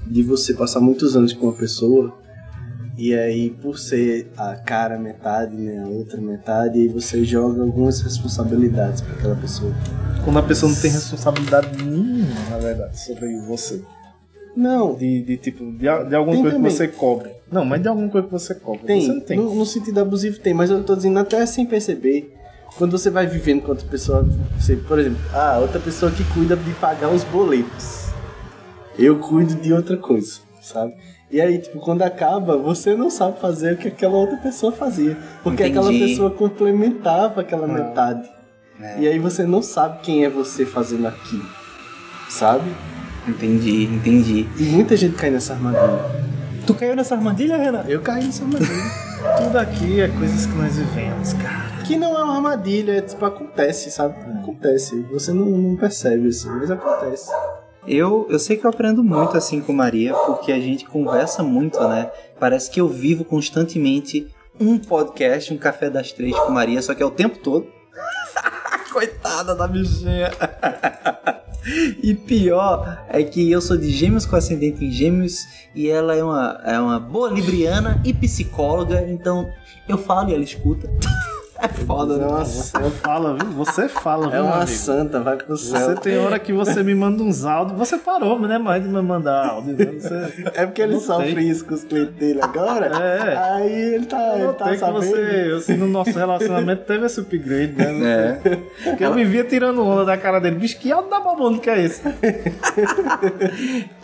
[0.07, 2.17] de você passar muitos anos com uma pessoa
[2.97, 9.03] e aí por ser a cara metade, né, a outra metade, você joga algumas responsabilidades
[9.03, 9.75] para aquela pessoa.
[10.25, 13.83] Quando a pessoa não tem responsabilidade nenhuma, na verdade, sobre você.
[14.57, 16.71] Não, De, de tipo, de, de alguma Tem coisa também.
[16.71, 17.36] que você cobre.
[17.51, 18.87] Não, mas de alguma coisa que você cobre.
[18.87, 19.37] tem, Você não tem.
[19.39, 22.33] No, no sentido abusivo tem, mas eu tô dizendo até sem perceber.
[22.77, 24.27] Quando você vai vivendo com outra pessoa,
[24.59, 28.07] você, por exemplo, ah, outra pessoa que cuida de pagar os boletos.
[28.99, 30.95] Eu cuido de outra coisa, sabe?
[31.31, 35.17] E aí, tipo, quando acaba, você não sabe fazer o que aquela outra pessoa fazia.
[35.43, 36.11] Porque aquela Entendi.
[36.11, 37.69] pessoa complementava aquela Ah.
[37.73, 38.29] metade.
[38.81, 39.01] É.
[39.01, 41.47] E aí você não sabe quem é você fazendo aquilo.
[42.29, 42.71] Sabe?
[43.27, 44.47] Entendi, entendi.
[44.59, 46.26] E muita gente cai nessa armadilha.
[46.67, 47.85] Tu caiu nessa armadilha, Renan?
[47.87, 48.73] Eu caí nessa armadilha.
[49.39, 51.85] Tudo aqui é coisas que nós vivemos, cara.
[51.87, 54.17] que não é uma armadilha, é tipo, acontece, sabe?
[54.41, 55.01] Acontece.
[55.13, 57.31] Você não, não percebe assim, mas acontece.
[57.87, 61.79] Eu, eu sei que eu aprendo muito assim com Maria, porque a gente conversa muito,
[61.87, 62.11] né?
[62.41, 64.27] Parece que eu vivo constantemente
[64.59, 67.69] um podcast, um café das três com Maria, só que é o tempo todo.
[68.93, 70.33] Coitada da bichinha.
[72.03, 76.23] E pior é que eu sou de gêmeos com ascendente em gêmeos e ela é
[76.23, 79.51] uma, é uma boa libriana e psicóloga, então
[79.89, 80.89] eu falo e ela escuta.
[81.67, 82.25] É foda, né?
[82.27, 83.51] Nossa, Você fala, viu?
[83.53, 84.71] Você fala, viu, é uma amigo?
[84.71, 85.95] santa, vai pro Você céu.
[85.97, 87.77] tem hora que você me manda uns áudios.
[87.79, 89.75] Você parou, né, mais de me mandar áudio.
[89.77, 89.85] né?
[89.99, 90.45] Você...
[90.55, 91.49] É porque ele Não sofre tem.
[91.49, 92.87] isso com os clientes dele agora.
[92.87, 93.37] É.
[93.55, 95.03] Aí ele tá, Eu ele tá que sabendo.
[95.03, 98.41] você, assim, no nosso relacionamento teve esse upgrade, né?
[98.45, 98.57] É.
[98.91, 100.57] Porque eu vivia tirando onda da cara dele.
[100.57, 102.03] Bicho, que áudio da babono que é esse?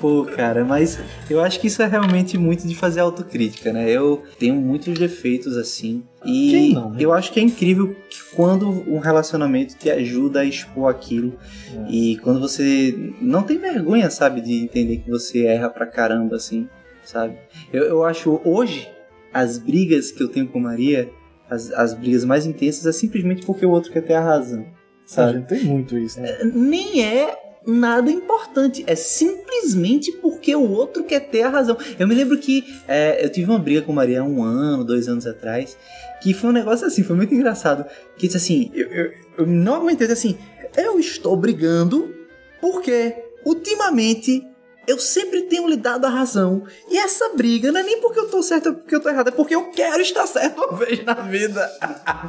[0.01, 0.99] Pô, cara, mas
[1.31, 3.89] eu acho que isso é realmente muito de fazer autocrítica, né?
[3.89, 6.03] Eu tenho muitos defeitos assim.
[6.25, 6.97] E Quem não, né?
[7.01, 11.35] eu acho que é incrível que quando um relacionamento te ajuda a expor aquilo
[11.75, 11.91] É.
[11.91, 16.69] e quando você não tem vergonha, sabe, de entender que você erra pra caramba, assim,
[17.05, 17.37] sabe?
[17.73, 18.89] Eu, eu acho hoje
[19.33, 21.11] as brigas que eu tenho com Maria,
[21.51, 24.67] as, as brigas mais intensas, é simplesmente porque o outro quer ter a razão, A
[25.07, 25.39] sabe?
[25.39, 26.39] gente tem muito isso, né?
[26.55, 28.85] nem é nada importante.
[28.87, 31.79] É simplesmente porque o outro quer ter a razão.
[31.97, 35.25] Eu me lembro que é, eu tive uma briga com Maria um ano, dois anos
[35.25, 35.79] atrás,
[36.21, 37.87] que foi um negócio assim, foi muito engraçado.
[38.17, 40.37] Que disse assim, eu, eu, eu não aguentei, assim,
[40.77, 42.13] eu estou brigando
[42.61, 44.45] porque ultimamente
[44.85, 46.65] eu sempre tenho lhe dado a razão.
[46.91, 49.29] E essa briga não é nem porque eu tô certo ou porque eu tô errado,
[49.29, 51.71] é porque eu quero estar certo uma vez na vida.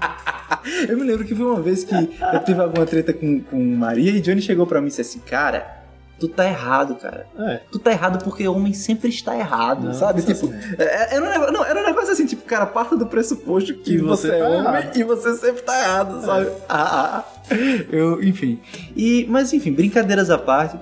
[0.87, 4.11] eu me lembro que foi uma vez que eu tive alguma treta com, com Maria
[4.11, 5.82] e Johnny chegou pra mim e disse assim, cara,
[6.19, 7.27] tu tá errado, cara.
[7.37, 7.61] É.
[7.71, 10.19] Tu tá errado porque o homem sempre está errado, Não, sabe?
[10.21, 10.75] isso Tipo, assim.
[10.77, 13.81] é- era um negócio, não, era um negócio assim, tipo, cara, parta do pressuposto que,
[13.83, 14.97] Que você, você é tá homem errado.
[14.97, 16.47] e você sempre tá errado, sabe?
[16.69, 17.17] Ah, ah,
[17.51, 17.55] ah.
[17.91, 18.59] Eu, enfim.
[18.95, 20.77] E, mas enfim, brincadeiras à parte,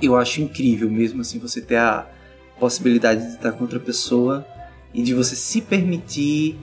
[0.00, 2.06] eu acho incrível mesmo assim você ter a
[2.58, 4.46] possibilidade de estar com outra pessoa
[4.94, 6.56] e de você se permitir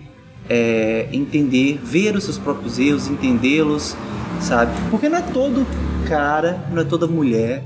[0.49, 3.95] é, entender, ver os seus próprios erros, entendê-los,
[4.41, 4.71] sabe?
[4.89, 5.67] Porque não é todo
[6.08, 7.63] cara, não é toda mulher,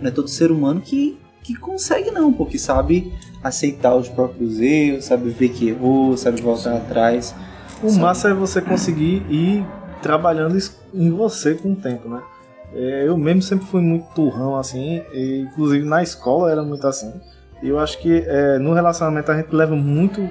[0.00, 5.04] não é todo ser humano que, que consegue não, porque sabe aceitar os próprios erros,
[5.04, 7.34] sabe ver que errou, sabe voltar atrás.
[7.82, 8.02] O Sabe?
[8.02, 9.64] massa é você conseguir ir
[10.02, 10.56] trabalhando
[10.94, 12.22] em você com o tempo, né?
[12.74, 17.12] É, Eu mesmo sempre fui muito turrão, assim, e, inclusive na escola era muito assim.
[17.62, 20.26] E eu acho que é, no relacionamento a gente leva muito,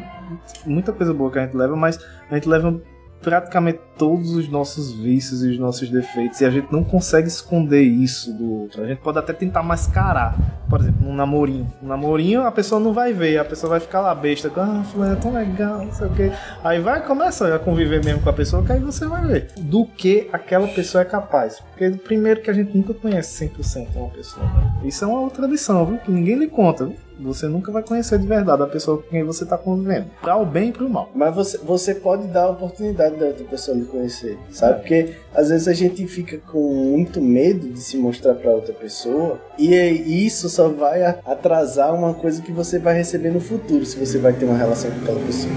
[0.66, 2.80] muita coisa boa que a gente leva, mas a gente leva
[3.22, 7.82] praticamente todos os nossos vícios e os nossos defeitos e a gente não consegue esconder
[7.82, 8.84] isso do outro.
[8.84, 10.38] A gente pode até tentar mascarar,
[10.70, 11.68] por exemplo, num namorinho.
[11.84, 15.14] Um namorinho a pessoa não vai ver, a pessoa vai ficar lá besta, ah, fulano
[15.14, 16.32] é tão legal, não sei o quê.
[16.64, 19.86] Aí vai começa a conviver mesmo com a pessoa, que aí você vai ver do
[19.86, 21.60] que aquela pessoa é capaz.
[21.60, 24.46] Porque primeiro que a gente nunca conhece 100% uma pessoa.
[24.46, 24.82] Né?
[24.86, 25.98] Isso é uma outra lição, viu?
[25.98, 27.09] Que ninguém lhe conta, viu?
[27.20, 30.08] Você nunca vai conhecer de verdade a pessoa com quem você tá convivendo.
[30.22, 31.10] Pra o bem e pro mal.
[31.14, 34.80] Mas você, você pode dar a oportunidade da outra pessoa lhe conhecer, sabe?
[34.80, 39.40] Porque às vezes a gente fica com muito medo de se mostrar pra outra pessoa
[39.58, 43.98] e aí isso só vai atrasar uma coisa que você vai receber no futuro, se
[43.98, 45.54] você vai ter uma relação com aquela pessoa,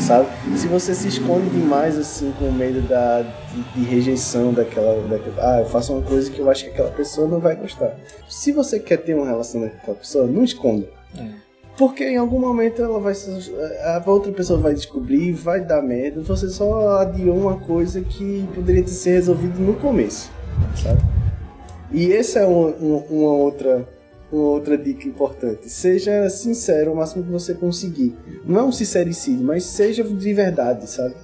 [0.00, 0.28] sabe?
[0.56, 5.60] Se você se esconde demais assim com medo da, de, de rejeição daquela, daquela, ah,
[5.60, 7.96] eu faço uma coisa que eu acho que aquela pessoa não vai gostar.
[8.28, 10.97] Se você quer ter uma relação com aquela pessoa, não esconda.
[11.76, 13.12] Porque em algum momento ela vai
[13.84, 16.20] a outra pessoa vai descobrir, vai dar merda.
[16.22, 20.30] Você só adiou uma coisa que poderia ter sido resolvida no começo,
[20.82, 21.00] sabe?
[21.92, 23.88] E essa é uma, uma- uma outra
[24.30, 25.70] uma outra dica importante.
[25.70, 28.14] Seja sincero o máximo que você conseguir.
[28.44, 31.14] Não é um sincericídio, mas seja de verdade, sabe?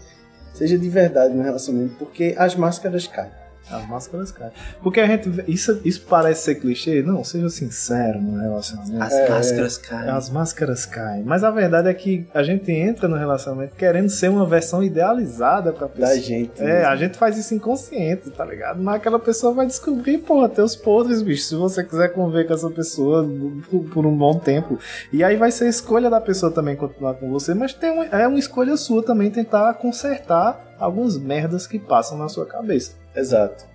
[0.54, 3.30] Seja de verdade no relacionamento, porque as máscaras caem.
[3.70, 4.52] As máscaras caem.
[4.82, 5.28] Porque a gente.
[5.28, 7.02] vê- Isso, isso parece ser clichê?
[7.02, 9.02] Não, seja sincero no relacionamento.
[9.02, 10.10] As É, máscaras caem.
[10.10, 11.22] As máscaras caem.
[11.24, 15.72] Mas a verdade é que a gente entra no relacionamento querendo ser uma versão idealizada
[15.72, 16.08] pra pessoa.
[16.14, 16.60] Da gente.
[16.60, 16.88] É, mesmo.
[16.88, 18.82] a gente faz isso inconsciente, tá ligado?
[18.82, 21.44] Mas aquela pessoa vai descobrir, pô, teus podres, bicho.
[21.44, 23.26] Se você quiser conviver com essa pessoa
[23.70, 24.78] por, por um bom tempo.
[25.12, 28.26] E aí vai ser escolha da pessoa também continuar com você, mas tem um- é
[28.28, 32.92] uma escolha sua também tentar consertar algumas merdas que passam na sua cabeça.
[33.14, 33.66] Exato.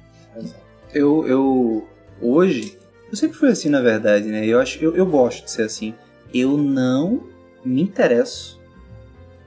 [0.94, 1.88] Eu, eu.
[2.22, 2.78] Hoje.
[3.10, 4.46] Eu sempre fui assim, na verdade, né?
[4.46, 5.96] Eu, acho, eu, eu gosto de ser assim.
[6.34, 7.24] Eu não
[7.66, 8.60] me interesso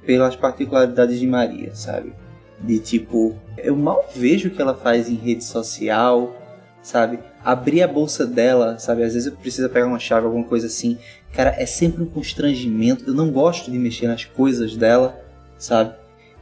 [0.05, 2.13] pelas particularidades de Maria, sabe?
[2.59, 3.37] De tipo.
[3.57, 6.35] Eu mal vejo o que ela faz em rede social,
[6.83, 7.21] sabe?
[7.45, 9.05] Abrir a bolsa dela, sabe?
[9.05, 10.99] Às vezes eu preciso pegar uma chave, alguma coisa assim.
[11.33, 13.05] Cara, é sempre um constrangimento.
[13.07, 15.21] Eu não gosto de mexer nas coisas dela,
[15.57, 15.95] sabe?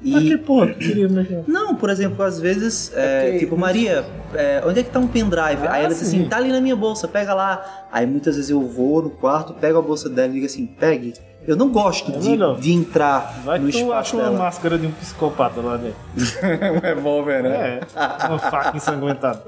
[0.02, 0.12] E.
[0.12, 1.44] Mas que porra, tu queria mexer?
[1.46, 3.38] Não, por exemplo, às vezes, é, Ok.
[3.40, 5.66] tipo, Maria, é, onde é que tá um pendrive?
[5.66, 6.28] Ah, Aí ela diz assim, sim.
[6.28, 7.86] tá ali na minha bolsa, pega lá.
[7.92, 11.12] Aí muitas vezes eu vou no quarto, pego a bolsa dela e digo assim, pegue.
[11.50, 14.38] Eu não gosto É de, de entrar Vai no que espaço acha uma dela.
[14.38, 15.96] máscara de um psicopata lá dentro.
[16.76, 17.80] um revólver, É,
[18.28, 19.42] uma faca ensanguentada.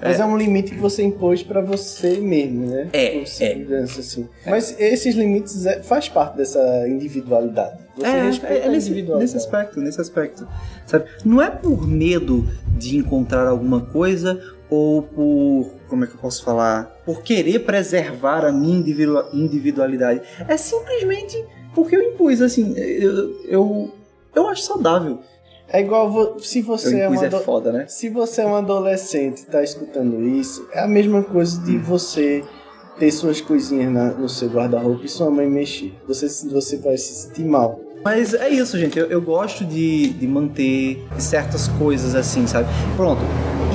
[0.00, 0.24] Mas é.
[0.24, 2.88] um limite que você impôs pra você mesmo, né?
[2.92, 4.28] É, Por segurança, assim.
[4.46, 7.78] Mas esses limites é, faz parte dessa individualididade.
[7.96, 9.32] Você É, respeita é, é nesse, individualidade.
[9.32, 10.48] nesse aspecto, nesse aspecto.
[10.86, 11.04] Sabe?
[11.24, 15.70] Não é por medo de encontrar alguma coisa ou por.
[15.92, 16.84] Como é que eu posso falar?
[17.04, 20.22] Por querer preservar a minha individu- individualidade.
[20.48, 22.74] É simplesmente porque eu impus, assim.
[22.78, 23.90] Eu, eu,
[24.34, 25.18] eu acho saudável.
[25.68, 27.84] É igual se você é uma é foda, né?
[27.88, 32.42] Se você é um adolescente e tá escutando isso, é a mesma coisa de você
[32.98, 35.92] ter suas coisinhas na- no seu guarda-roupa e sua mãe mexer.
[36.08, 37.78] Você, você vai se sentir mal.
[38.02, 38.98] Mas é isso, gente.
[38.98, 42.66] Eu, eu gosto de, de manter certas coisas assim, sabe?
[42.96, 43.20] Pronto.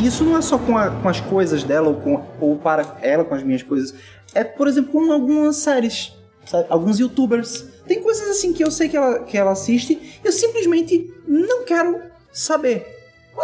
[0.03, 3.23] Isso não é só com, a- com as coisas dela ou, com, ou para ela
[3.25, 3.93] com as minhas coisas.
[4.33, 6.13] É, por exemplo, com algumas séries,
[6.45, 6.65] sabe?
[6.69, 7.65] Alguns youtubers.
[7.87, 11.99] Tem coisas assim que eu sei que ela, que ela assiste eu simplesmente não quero
[12.31, 12.85] saber,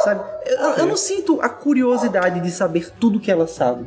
[0.04, 0.24] sabe?
[0.46, 3.86] Eu, eu não sinto a curiosidade de saber tudo que ela sabe.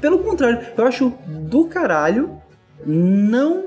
[0.00, 2.40] Pelo contrário, eu acho do caralho
[2.84, 3.64] não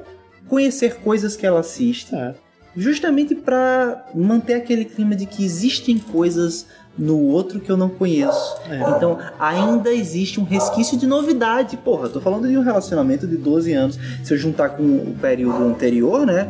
[0.47, 2.34] conhecer coisas que ela assiste É.
[2.75, 6.65] justamente pra manter aquele clima de que existem coisas
[7.00, 8.58] no outro que eu não conheço.
[8.70, 8.82] É.
[8.96, 11.78] Então, ainda existe um resquício de novidade.
[11.78, 14.00] Porra, eu tô falando de um relacionamento de 12 anos.
[14.24, 16.50] Se eu juntar com o período anterior, né?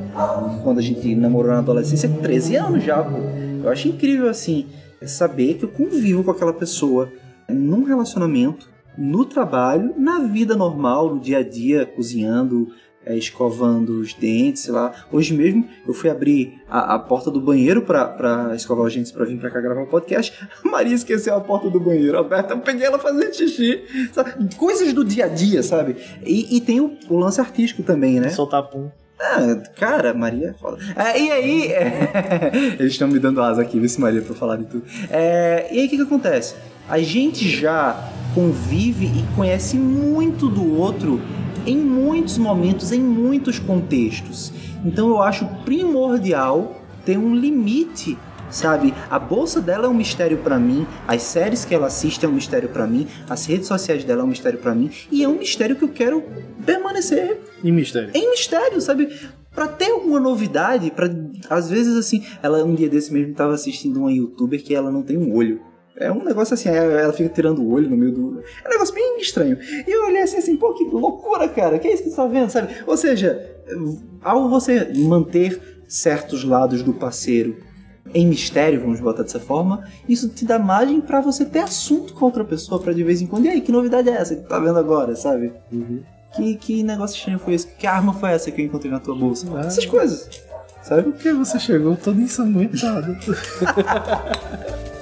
[0.64, 3.18] Quando a gente namorou na adolescência, 13 anos já, pô.
[3.64, 4.66] Eu acho incrível, assim,
[5.06, 7.10] saber que eu convivo com aquela pessoa
[7.48, 12.70] num relacionamento, no trabalho, na vida normal, no dia a dia, cozinhando,
[13.06, 14.94] é, escovando os dentes, sei lá.
[15.12, 19.12] Hoje mesmo eu fui abrir a, a porta do banheiro pra, pra escovar os dentes
[19.12, 20.34] pra vir pra cá gravar o podcast.
[20.64, 23.82] A Maria esqueceu a porta do banheiro aberta, eu peguei ela fazendo xixi.
[24.12, 24.56] sabe?
[24.56, 25.96] Coisas do dia a dia, sabe?
[26.24, 28.30] E, e tem o, o lance artístico também, né?
[28.30, 28.90] Soltar pum.
[29.20, 30.78] Ah, cara, Maria é foda.
[30.96, 34.56] É, e aí, é, eles estão me dando asa aqui, vê se Maria pra falar
[34.58, 34.84] de tudo.
[35.10, 36.56] É, e aí o que, que acontece?
[36.88, 41.20] A gente já convive e conhece muito do outro
[41.70, 44.52] em muitos momentos, em muitos contextos.
[44.84, 48.18] Então eu acho primordial ter um limite.
[48.52, 52.28] Sabe, a bolsa dela é um mistério pra mim, as séries que ela assiste é
[52.28, 55.28] um mistério pra mim, as redes sociais dela é um mistério pra mim, e é
[55.30, 56.24] um mistério que eu quero
[56.66, 58.10] permanecer E mistério.
[58.12, 59.08] em mistério, sabe?
[59.54, 61.08] Pra ter alguma novidade, para
[61.48, 65.04] às vezes assim, ela um dia desse mesmo tava assistindo uma youtuber que ela não
[65.04, 65.62] tem um olho.
[66.00, 68.44] É um negócio assim, é- ela fica tirando o olho no meio do.
[68.64, 69.58] É um negócio bem estranho.
[69.86, 71.78] E eu olhei assim, assim, pô, que loucura, cara.
[71.78, 72.74] Que é isso que você tá vendo, sabe?
[72.88, 73.46] Ou seja,
[74.24, 77.58] ao você manter certos lados do parceiro
[78.14, 82.26] em mistério, vamos botar dessa forma, isso te dá margem pra você ter assunto com
[82.26, 83.46] outra pessoa pra de vez em quando.
[83.46, 85.52] E aí, que novidade é essa que tu tá vendo agora, sabe?
[86.36, 87.68] Que, que negócio estranho foi esse?
[87.68, 89.48] Que arma foi essa que eu encontrei na tua bolsa?
[89.56, 89.62] Ah.
[89.68, 90.30] Essas coisas.
[90.82, 91.04] Sabe?
[91.04, 93.16] Por que você chegou todo ensanguentado?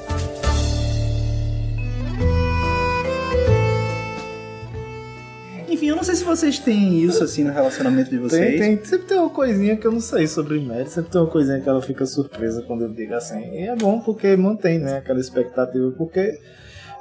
[5.77, 8.59] Enfim, eu não sei se vocês têm isso assim no relacionamento de vocês.
[8.59, 11.29] Tem, tem, sempre tem uma coisinha que eu não sei sobre Mary, sempre tem uma
[11.29, 13.39] coisinha que ela fica surpresa quando eu digo assim.
[13.51, 16.39] E é bom porque mantém, né, aquela expectativa, porque.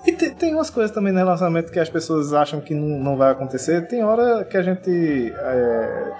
[0.07, 3.17] E tem, tem umas coisas também no relacionamento que as pessoas acham que não, não
[3.17, 3.89] vai acontecer.
[3.89, 6.13] Tem hora que a gente é,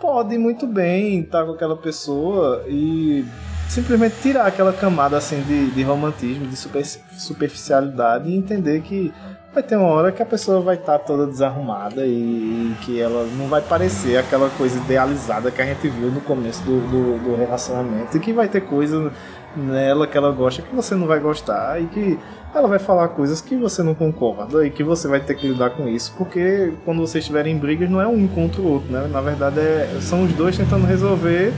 [0.00, 3.24] pode muito bem estar com aquela pessoa e
[3.68, 9.12] simplesmente tirar aquela camada assim de, de romantismo, de super, superficialidade e entender que
[9.54, 13.46] vai ter uma hora que a pessoa vai estar toda desarrumada e, que ela não
[13.46, 18.16] vai parecer aquela coisa idealizada que a gente viu no começo do, do, do relacionamento
[18.16, 19.12] e que vai ter coisa
[19.56, 22.18] nela que ela gosta que você não vai gostar e que
[22.52, 25.70] ela vai falar coisas que você não concorda e que você vai ter que lidar
[25.70, 29.08] com isso porque quando vocês estiverem em brigas não é um contra o outro, né?
[29.08, 31.52] Na verdade é, são os dois tentando resolver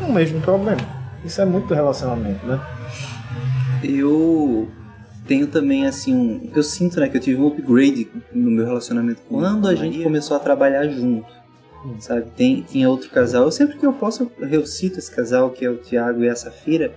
[0.00, 0.80] o mesmo problema.
[1.22, 2.58] Isso é muito relacionamento, né?
[3.84, 4.68] Eu
[5.26, 6.50] tenho também assim um.
[6.54, 10.36] Eu sinto né, que eu tive um upgrade no meu relacionamento quando a gente começou
[10.36, 11.34] a trabalhar junto.
[12.00, 12.26] Sabe?
[12.36, 13.44] Tem, tinha outro casal.
[13.44, 16.34] Eu sempre que eu posso, eu cito esse casal, que é o Tiago e a
[16.34, 16.92] Safira.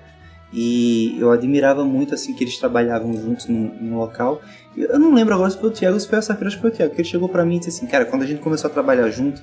[0.52, 4.42] E eu admirava muito assim que eles trabalhavam juntos num, num local.
[4.76, 6.72] Eu não lembro agora se foi o Tiago se foi a Safira, acho que foi
[6.72, 8.70] o Tiago, que ele chegou pra mim e disse assim, cara, quando a gente começou
[8.70, 9.42] a trabalhar junto,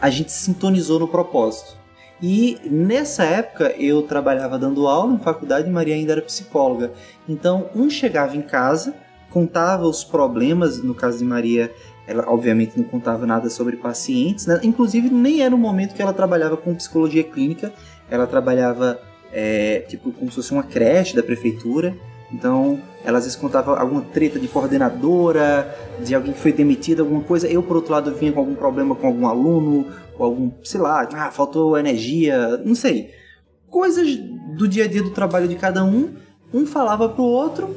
[0.00, 1.76] a gente sintonizou no propósito.
[2.20, 6.92] E nessa época eu trabalhava dando aula em faculdade e Maria ainda era psicóloga.
[7.28, 8.94] Então um chegava em casa,
[9.30, 11.70] contava os problemas, no caso de Maria,
[12.06, 14.60] ela obviamente não contava nada sobre pacientes, né?
[14.62, 17.72] inclusive nem era o momento que ela trabalhava com psicologia clínica,
[18.08, 18.98] ela trabalhava
[19.32, 21.94] é, tipo como se fosse uma creche da prefeitura.
[22.32, 25.72] Então, elas às vezes contavam alguma treta de coordenadora,
[26.02, 27.46] de alguém que foi demitido, alguma coisa.
[27.46, 29.86] Eu, por outro lado, vinha com algum problema com algum aluno,
[30.18, 33.10] ou algum, sei lá, ah, faltou energia, não sei.
[33.68, 34.16] Coisas
[34.56, 36.14] do dia a dia do trabalho de cada um.
[36.52, 37.76] Um falava pro outro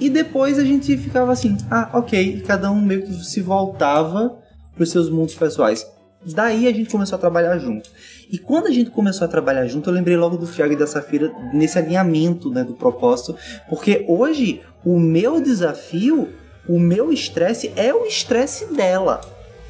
[0.00, 2.38] e depois a gente ficava assim, ah, ok.
[2.38, 4.38] E cada um meio que se voltava
[4.74, 5.86] pros seus mundos pessoais.
[6.34, 7.88] Daí a gente começou a trabalhar junto.
[8.30, 10.86] E quando a gente começou a trabalhar junto, eu lembrei logo do Thiago e da
[10.86, 13.36] Safira nesse alinhamento né, do propósito,
[13.68, 16.30] porque hoje o meu desafio,
[16.68, 19.20] o meu estresse é o estresse dela,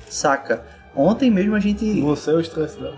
[0.09, 0.65] saca?
[0.97, 2.01] Ontem mesmo a gente.
[2.01, 2.97] Você é o estresse dela.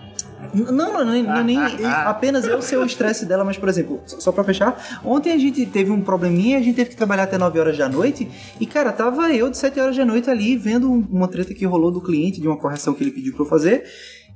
[0.55, 4.31] Não, não, nem, não, nem apenas eu ser o estresse dela, mas por exemplo, só
[4.31, 7.59] pra fechar, ontem a gente teve um probleminha, a gente teve que trabalhar até 9
[7.59, 8.29] horas da noite,
[8.61, 11.91] e cara, tava eu de 7 horas da noite ali vendo uma treta que rolou
[11.91, 13.85] do cliente, de uma correção que ele pediu pra eu fazer,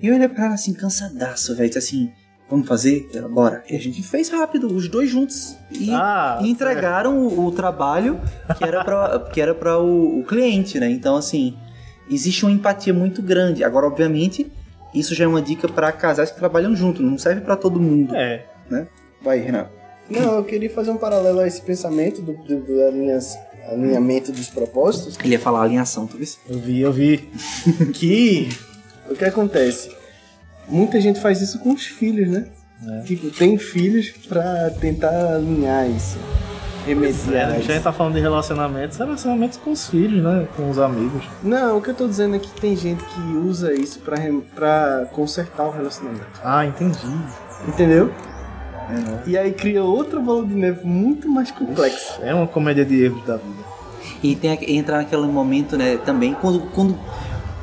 [0.01, 2.11] e eu olhei pra ela assim, cansadaço, velho, assim,
[2.51, 3.09] vamos fazer?
[3.15, 3.63] Ela, bora.
[3.71, 8.21] E a gente fez rápido, os dois juntos, e, Ah, e entregaram o, o trabalho
[8.59, 10.91] que era que era pra o, o cliente, né?
[10.91, 11.57] Então, assim,
[12.15, 13.63] existe uma empatia muito grande.
[13.65, 14.51] Agora, obviamente,
[14.95, 18.15] isso já é uma dica pra casais que trabalham junto, não serve pra todo mundo.
[18.15, 18.45] É.
[19.23, 19.67] Vai, Renan.
[20.11, 23.37] Não, eu queria fazer um paralelo a esse pensamento do, do, do alinhas-
[23.71, 25.17] alinhamento dos propósitos.
[25.23, 26.27] Ele ia falar alinhação, tu viu?
[26.49, 27.29] Eu vi, eu vi.
[27.95, 28.49] Que
[29.09, 29.91] o que acontece?
[30.69, 32.47] Muita gente faz isso com os filhos, né?
[33.05, 36.19] Tipo, tem filhos pra tentar alinhar isso.
[36.85, 40.47] Remediar É, a gente tá falando de relacionamentos, relacionamentos com os filhos, né?
[40.57, 41.25] Com os amigos.
[41.43, 44.41] Não, o que eu tô dizendo é que tem gente que usa isso pra, rem-
[44.55, 46.27] pra consertar o relacionamento.
[46.45, 46.99] Ah, entendi.
[47.69, 48.11] Entendeu?
[49.27, 52.21] E aí cria outra bola de neve muito mais complexa.
[52.23, 53.63] É uma comédia de erros da vida.
[54.23, 56.99] E tem, aqu- entra naquele momento, né, também, quando, quando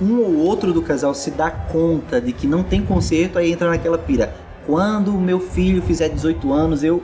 [0.01, 3.69] um ou outro do casal se dá conta de que não tem conserto, aí entra
[3.69, 4.33] naquela pira.
[4.65, 7.01] Quando o meu filho fizer 18 anos, eu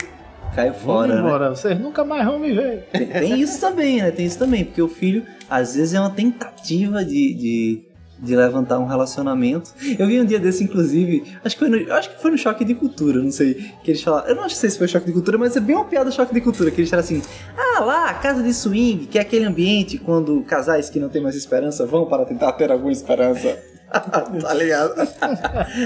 [0.55, 1.21] caio fora, Vamos né?
[1.21, 2.87] embora, vocês nunca mais vão me ver.
[2.91, 4.09] Tem isso também, né?
[4.11, 7.83] Tem isso também, porque o filho, às vezes, é uma tentativa de, de,
[8.19, 9.73] de levantar um relacionamento.
[9.99, 12.63] Eu vi um dia desse, inclusive, acho que foi no, acho que foi no Choque
[12.63, 15.37] de Cultura, não sei, que eles falaram, eu não sei se foi Choque de Cultura,
[15.37, 17.21] mas é bem uma piada Choque de Cultura, que eles falaram assim,
[17.57, 21.35] ah, lá, casa de swing, que é aquele ambiente quando casais que não têm mais
[21.35, 23.57] esperança vão para tentar ter alguma esperança.
[24.41, 24.93] tá ligado?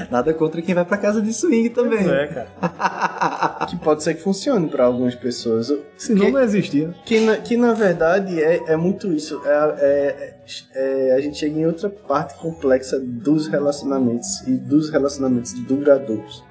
[0.10, 2.10] Nada contra quem vai pra casa de swing também.
[2.10, 3.66] É, cara.
[3.68, 5.72] Que pode ser que funcione pra algumas pessoas.
[5.98, 6.94] Senão Que- não existia.
[7.06, 9.42] Que na, que na verdade é, é muito isso.
[9.46, 10.36] É, é-
[10.76, 16.44] é- a gente chega em outra parte complexa dos relacionamentos e dos relacionamentos duradouros,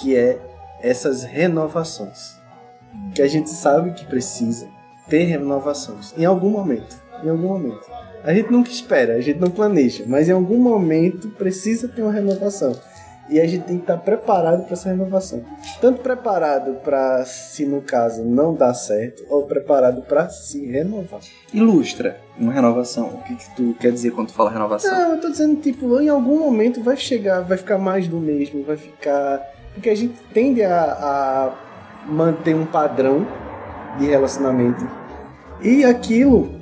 [0.00, 0.38] que é
[0.82, 2.38] essas renovações.
[3.14, 4.66] Que a gente sabe que precisa
[5.08, 6.96] ter renovações em algum momento.
[7.22, 7.89] Em algum momento.
[8.22, 12.12] A gente nunca espera, a gente não planeja, mas em algum momento precisa ter uma
[12.12, 12.76] renovação.
[13.30, 15.44] E a gente tem que estar preparado para essa renovação.
[15.80, 21.20] Tanto preparado para, se no caso não dar certo, ou preparado para se renovar.
[21.54, 23.06] Ilustra uma renovação.
[23.06, 24.90] O que, que tu quer dizer quando tu fala renovação?
[24.90, 28.64] Não, eu tô dizendo, tipo, em algum momento vai chegar, vai ficar mais do mesmo,
[28.64, 29.40] vai ficar.
[29.74, 31.54] Porque a gente tende a, a
[32.08, 33.24] manter um padrão
[33.96, 34.84] de relacionamento.
[35.62, 36.59] E aquilo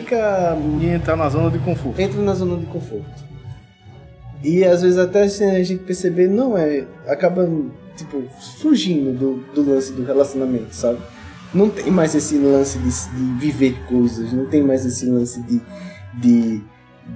[0.00, 0.56] fica.
[0.80, 2.00] E entrar na zona de conforto.
[2.00, 3.32] entra na zona de conforto.
[4.42, 6.84] E às vezes até sem a gente perceber, não é.
[7.06, 7.48] Acaba,
[7.96, 8.22] tipo,
[8.60, 10.98] fugindo do, do lance do relacionamento, sabe?
[11.54, 15.60] Não tem mais esse lance de, de viver coisas, não tem mais esse lance de.
[16.14, 16.62] de.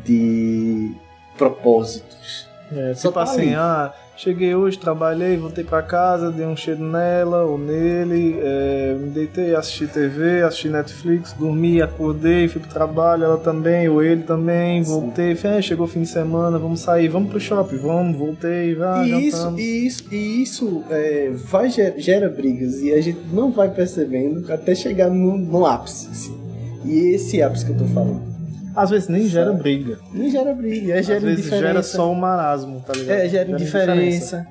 [0.04, 0.92] de
[1.36, 2.46] propósitos.
[2.72, 6.82] É, Só tipo tá assim, ah, cheguei hoje, trabalhei, voltei pra casa, dei um cheiro
[6.82, 13.24] nela ou nele, é, me deitei, assisti TV, assisti Netflix, dormi, acordei, fui pro trabalho,
[13.24, 17.08] ela também, ou ele também, voltei, falei, "É, chegou o fim de semana, vamos sair,
[17.08, 21.94] vamos pro shopping, vamos, voltei, vai, e, isso, e isso, e isso é, vai, ger-
[21.98, 26.08] gera brigas e a gente não vai percebendo até chegar no, no ápice.
[26.10, 26.36] assim.
[26.84, 28.35] E esse ápice que eu tô falando.
[28.76, 31.66] Às vezes nem gera briga, Nem gera briga, é às gera vezes indiferença.
[31.66, 33.16] gera só o marasmo, tá ligado?
[33.18, 34.46] É, gera indiferença.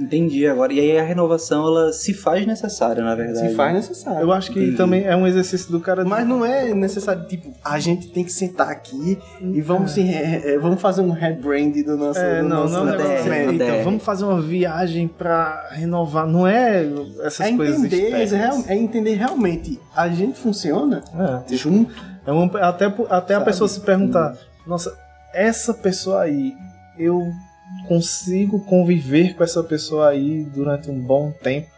[0.00, 0.72] Entendi agora.
[0.72, 3.50] E aí a renovação ela se faz necessária, na verdade.
[3.50, 4.20] Se faz necessário.
[4.20, 4.76] Eu acho que Entendi.
[4.76, 6.04] também é um exercício do cara...
[6.04, 10.54] Mas não é necessário, tipo, a gente tem que sentar aqui e vamos, se re-
[10.54, 12.18] é, vamos fazer um rebrand do nosso.
[12.18, 16.48] É, do não, nosso não, não, na então, vamos fazer uma viagem pra renovar, não
[16.48, 16.84] é
[17.22, 21.00] essas É coisas entender, é, é entender realmente a gente funciona
[21.48, 21.56] É.
[21.56, 22.09] junto.
[22.26, 24.96] É uma- até até a pessoa se perguntar, nossa,
[25.32, 26.54] essa pessoa aí,
[26.98, 27.30] eu
[27.88, 31.68] consigo conviver com essa pessoa aí durante um bom tempo?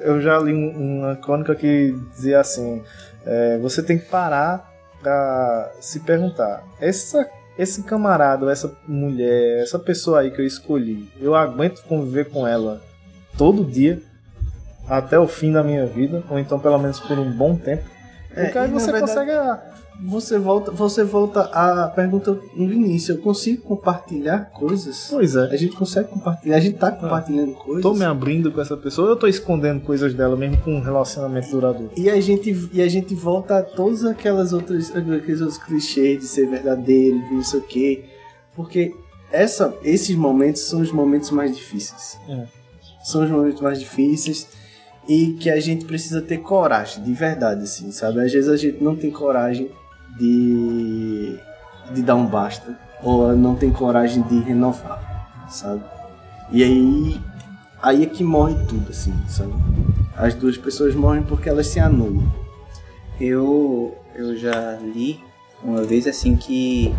[0.00, 2.82] Eu já li um- uma crônica que dizia assim,
[3.24, 4.70] é, você tem que parar
[5.02, 11.34] pra se perguntar, essa esse camarada, essa mulher, essa pessoa aí que eu escolhi, eu
[11.34, 12.80] aguento conviver com ela
[13.36, 14.00] todo dia?
[14.88, 17.84] até o fim da minha vida, ou então pelo menos por um bom tempo.
[18.34, 19.30] É, Porque aí você verdade- consegue.
[19.32, 19.62] ah,
[20.04, 23.14] Você volta, você volta à pergunta no início.
[23.14, 25.06] Eu consigo compartilhar coisas?
[25.08, 25.44] Pois é.
[25.44, 27.82] A gente consegue compartilhar, a gente tá compartilhando coisas.
[27.82, 31.50] Tô me abrindo com essa pessoa, eu tô escondendo coisas dela mesmo com um relacionamento
[31.50, 31.92] duradouro.
[31.96, 36.26] E a gente e a gente volta a todas aquelas outras aqueles outros clichês de
[36.26, 38.04] ser verdadeiro, de não sei o quê.
[38.56, 38.92] Porque
[39.30, 42.18] essa, esses momentos são os momentos mais difíceis.
[42.28, 42.44] É.
[43.04, 44.48] São os momentos mais difíceis
[45.08, 48.20] e que a gente precisa ter coragem, de verdade, assim, sabe?
[48.20, 49.70] Às vezes a gente não tem coragem
[50.18, 51.36] de,
[51.92, 55.82] de dar um basta, ou não tem coragem de renovar, sabe?
[56.50, 57.20] E aí,
[57.82, 59.52] aí é que morre tudo, assim, sabe?
[60.16, 62.30] As duas pessoas morrem porque elas se anulam.
[63.20, 65.20] Eu, eu já li
[65.64, 66.94] uma vez assim que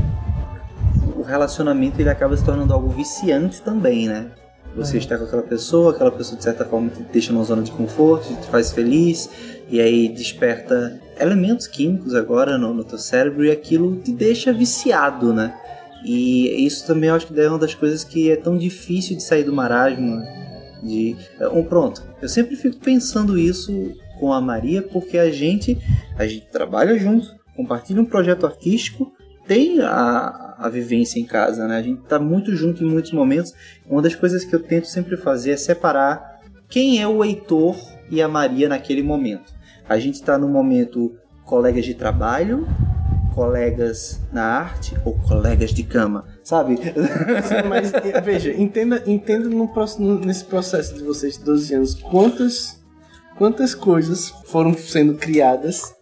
[1.16, 4.32] o relacionamento ele acaba se tornando algo viciante também, né?
[4.76, 7.72] Você está com aquela pessoa, aquela pessoa de certa forma te deixa numa zona de
[7.72, 9.30] conforto, te faz feliz,
[9.70, 15.32] e aí desperta elementos químicos agora no, no teu cérebro e aquilo te deixa viciado,
[15.32, 15.56] né?
[16.04, 19.24] E isso também eu acho que é uma das coisas que é tão difícil de
[19.24, 20.22] sair do marasmo,
[20.82, 21.16] de
[21.54, 22.04] um pronto.
[22.22, 25.78] Eu sempre fico pensando isso com a Maria porque a gente
[26.18, 29.13] a gente trabalha junto, compartilha um projeto artístico,
[29.48, 31.78] tem a, a vivência em casa, né?
[31.78, 33.54] A gente tá muito junto em muitos momentos.
[33.86, 37.76] Uma das coisas que eu tento sempre fazer é separar quem é o Heitor
[38.10, 39.54] e a Maria naquele momento.
[39.88, 41.16] A gente está no momento
[41.46, 42.68] colegas de trabalho,
[43.34, 46.78] colegas na arte ou colegas de cama, sabe?
[46.78, 47.92] Sim, mas
[48.24, 49.70] veja, entenda, entenda no
[50.24, 52.82] nesse processo de vocês de 12 anos quantas,
[53.38, 55.94] quantas coisas foram sendo criadas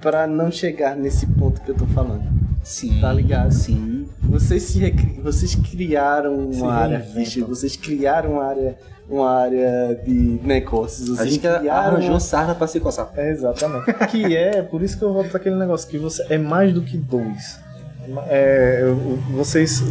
[0.00, 2.39] para não chegar nesse ponto que eu tô falando.
[2.62, 3.00] Sim.
[3.00, 3.52] Tá ligado?
[3.52, 4.06] Sim.
[4.22, 9.94] Vocês, se recri- vocês criaram uma Se área ficha, vocês criaram uma área, uma área
[10.04, 13.10] de negócios, A vocês gente criaram arranjou uma- sarna pra se coçar.
[13.16, 13.92] É, exatamente.
[14.10, 16.96] que é, por isso que eu volto daquele negócio, que você é mais do que
[16.96, 17.58] dois.
[18.28, 18.82] É,
[19.32, 19.82] vocês,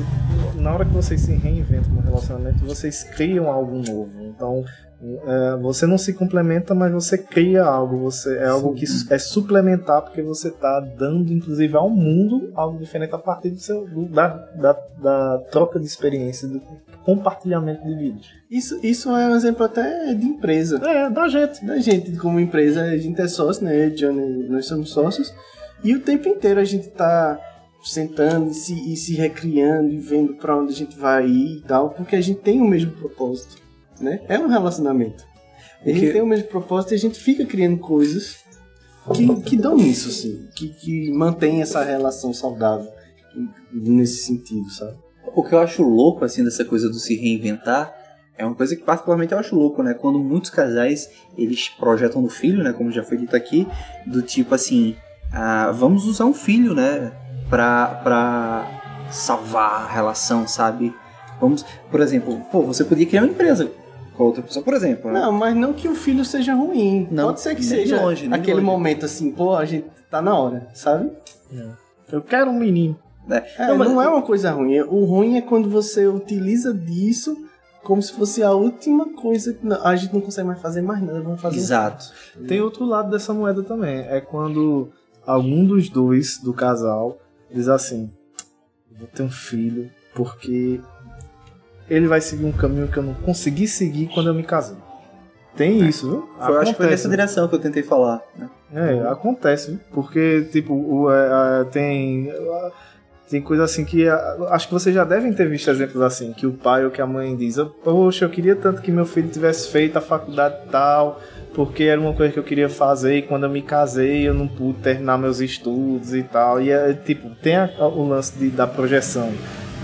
[0.56, 4.10] na hora que vocês se reinventam no relacionamento, vocês criam algo novo.
[4.22, 4.64] Então,
[5.02, 8.00] é, você não se complementa, mas você cria algo.
[8.00, 13.16] Você é algo que é suplementar, porque você está dando, inclusive, ao mundo algo diferente
[13.16, 16.62] a partir do seu, do- da, da, da troca de experiência, do
[17.06, 18.20] compartilhamento de vida.
[18.52, 20.78] Isso, isso é um exemplo até de empresa.
[20.86, 21.66] É, da gente.
[21.66, 23.86] da gente como empresa, a gente é sócio, né?
[23.88, 25.34] Eu Johnny, nós somos sócios.
[25.84, 27.40] E o tempo inteiro a gente tá
[27.82, 31.62] sentando e se, e se recriando e vendo pra onde a gente vai ir e
[31.62, 33.56] tal, porque a gente tem o mesmo propósito,
[34.00, 34.22] né?
[34.28, 35.28] É um relacionamento.
[35.86, 38.38] A gente tem o mesmo propósito e a gente fica criando coisas
[39.14, 42.92] que, que dão nisso, assim, que, que mantém essa relação saudável
[43.72, 44.98] nesse sentido, sabe?
[45.36, 47.94] O que eu acho louco, assim, dessa coisa do se reinventar,
[48.38, 49.94] é uma coisa que particularmente eu acho louco, né?
[49.94, 52.74] Quando muitos casais, eles projetam no filho, né?
[52.74, 53.68] Como já foi dito aqui,
[54.06, 54.96] do tipo assim,
[55.32, 57.12] ah, vamos usar um filho, né?
[57.50, 60.94] Pra, pra salvar a relação, sabe?
[61.40, 63.72] Vamos, por exemplo, pô, você podia criar uma empresa
[64.20, 65.22] com outra pessoa, por exemplo, né?
[65.22, 67.08] Não, mas não que o filho seja ruim.
[67.10, 68.66] Não, Pode ser que seja longe, aquele longe.
[68.66, 71.10] momento assim, pô, a gente tá na hora, sabe?
[72.12, 72.98] Eu quero um menino.
[73.30, 74.80] É, É, não, não, mas- é uma coisa ruim.
[74.82, 77.38] O ruim é quando você utiliza disso
[77.84, 81.02] como se fosse a última coisa que não- a gente não consegue mais fazer mais
[81.02, 81.58] nada, vamos fazer.
[81.58, 82.06] Exato.
[82.48, 84.00] Tem outro lado dessa moeda também.
[84.00, 84.90] É quando
[85.26, 87.18] algum dos dois do casal
[87.50, 88.12] diz assim:
[88.92, 90.82] Vou ter um filho porque
[91.90, 94.78] ele vai seguir um caminho que eu não consegui seguir quando eu me casei.
[95.56, 96.30] Tem isso, viu?
[96.40, 97.10] Foi, eu acho que foi nessa Acontece.
[97.10, 98.22] direção que eu tentei falar.
[98.38, 98.50] Né?
[98.74, 99.80] É, acontece, viu?
[99.92, 102.32] porque tipo, o, é, é, tem
[103.30, 104.12] tem coisa assim que é,
[104.50, 107.06] acho que vocês já devem ter visto exemplos assim, que o pai ou que a
[107.06, 111.20] mãe diz, poxa, eu queria tanto que meu filho tivesse feito a faculdade tal,
[111.54, 114.48] porque era uma coisa que eu queria fazer e quando eu me casei eu não
[114.48, 116.60] pude terminar meus estudos e tal.
[116.60, 119.32] E é tipo, tem a- o lance de- da projeção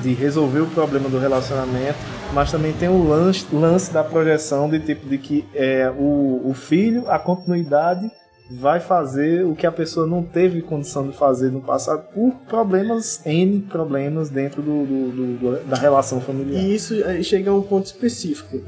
[0.02, 1.98] de resolver o problema do relacionamento,
[2.34, 6.54] mas também tem o lance, lance da projeção de tipo de que é, o, o
[6.54, 8.10] filho, a continuidade
[8.52, 13.20] vai fazer o que a pessoa não teve condição de fazer no passado por problemas,
[13.26, 16.62] N problemas dentro do, do- do- da relação familiar.
[16.62, 16.93] E isso
[17.24, 18.60] chega a um ponto específico.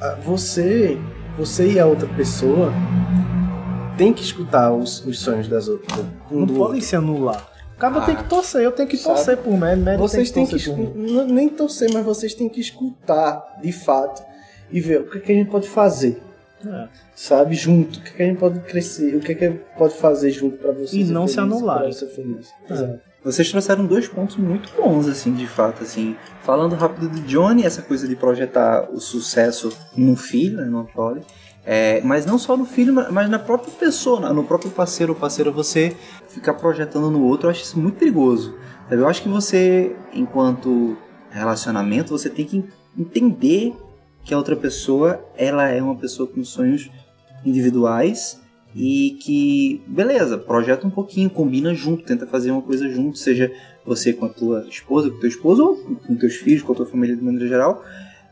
[0.00, 0.98] Ah, Você,
[1.38, 2.72] você e a outra pessoa
[3.96, 6.00] tem que escutar os, os sonhos das outras.
[6.30, 6.80] um não podem outro.
[6.80, 7.46] se anular.
[7.88, 9.14] O cara tem que torcer, eu tenho que Sabe?
[9.16, 11.90] torcer por Mary, Mary Vocês tem têm que que, torcer por escu- n- nem torcer,
[11.92, 14.22] mas vocês têm que escutar de fato
[14.70, 16.22] e ver o que, é que a gente pode fazer.
[16.64, 16.88] É.
[17.14, 19.94] Sabe, junto, o que, é que a gente pode crescer, o que, é que pode
[19.94, 22.48] fazer junto pra você E não se feliz, pra eu ser feliz.
[22.68, 22.72] É.
[22.72, 23.00] Exato.
[23.24, 26.16] Vocês trouxeram dois pontos muito bons, assim, de fato, assim.
[26.42, 31.20] Falando rápido do Johnny, essa coisa de projetar o sucesso num filho, né, numa prole.
[31.64, 35.50] É, mas não só no filho, mas na própria pessoa, no próprio parceiro ou parceira,
[35.50, 35.96] você
[36.28, 38.54] ficar projetando no outro, eu acho isso muito perigoso.
[38.90, 40.96] Eu acho que você, enquanto
[41.30, 42.64] relacionamento, você tem que
[42.98, 43.74] entender
[44.24, 46.90] que a outra pessoa, ela é uma pessoa com sonhos
[47.44, 48.40] individuais
[48.74, 53.52] e que, beleza, projeta um pouquinho, combina junto, tenta fazer uma coisa junto, seja
[53.84, 56.86] você com a tua esposa, com teu esposo, ou com teus filhos, com a tua
[56.86, 57.84] família de maneira geral,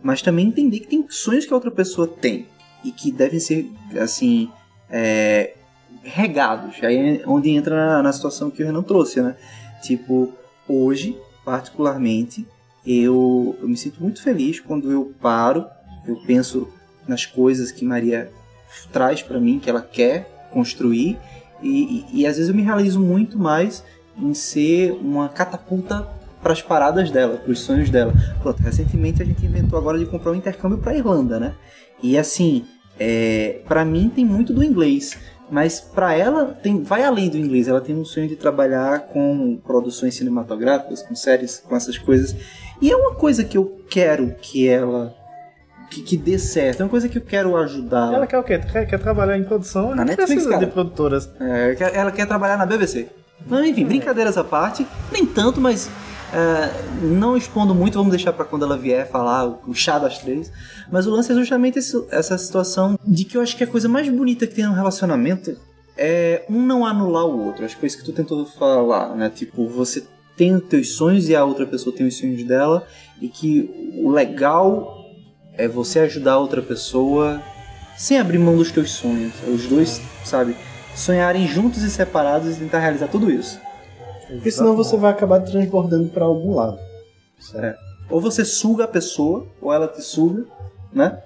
[0.02, 2.46] mas também entender que tem sonhos que a outra pessoa tem
[2.84, 3.70] e que devem ser,
[4.00, 4.50] assim,
[4.88, 5.54] é,
[6.02, 6.76] regados.
[6.82, 9.36] Aí é onde entra na, na situação que o Renan trouxe, né?
[9.82, 10.32] Tipo,
[10.68, 12.46] hoje, particularmente,
[12.86, 15.66] eu, eu me sinto muito feliz quando eu paro,
[16.06, 16.68] eu penso
[17.06, 18.30] nas coisas que Maria
[18.92, 21.18] traz para mim, que ela quer construir,
[21.62, 23.84] e, e, e, às vezes eu me realizo muito mais
[24.16, 26.08] em ser uma catapulta
[26.42, 28.12] para as paradas dela, para os sonhos dela.
[28.42, 31.54] Pronto, recentemente a gente inventou agora de comprar um intercâmbio para Irlanda, né?
[32.02, 32.64] E assim,
[32.98, 35.18] é, para mim tem muito do inglês,
[35.50, 37.68] mas para ela tem, vai além do inglês.
[37.68, 42.34] Ela tem um sonho de trabalhar com produções cinematográficas, com séries, com essas coisas.
[42.80, 45.14] E é uma coisa que eu quero que ela
[45.90, 46.80] que, que dê certo.
[46.80, 48.14] É uma coisa que eu quero ajudar.
[48.14, 48.58] Ela quer o quê?
[48.58, 49.94] Quer, quer trabalhar em produção?
[49.94, 50.64] Na Netflix, cara.
[50.64, 51.28] de produtoras.
[51.40, 53.08] É, ela quer trabalhar na BBC.
[53.46, 55.90] Mas, enfim, brincadeiras à parte, nem tanto, mas
[56.32, 56.70] é,
[57.02, 60.52] não expondo muito, vamos deixar para quando ela vier falar o chá das três.
[60.90, 63.88] Mas o lance é justamente esse, essa situação de que eu acho que a coisa
[63.88, 65.56] mais bonita que tem no relacionamento
[65.96, 67.64] é um não anular o outro.
[67.64, 69.28] Acho que foi isso que tu tentou falar, né?
[69.28, 70.04] Tipo, você
[70.36, 72.86] tem os teus sonhos e a outra pessoa tem os sonhos dela,
[73.20, 74.96] e que o legal
[75.52, 77.42] é você ajudar a outra pessoa
[77.94, 79.34] sem abrir mão dos teus sonhos.
[79.46, 80.56] Os dois, sabe,
[80.94, 83.60] sonharem juntos e separados e tentar realizar tudo isso.
[84.32, 86.78] Porque senão você vai acabar transbordando para algum lado.
[87.54, 87.76] É.
[88.08, 90.44] Ou você suga a pessoa, ou ela te suga,
[90.92, 91.18] né?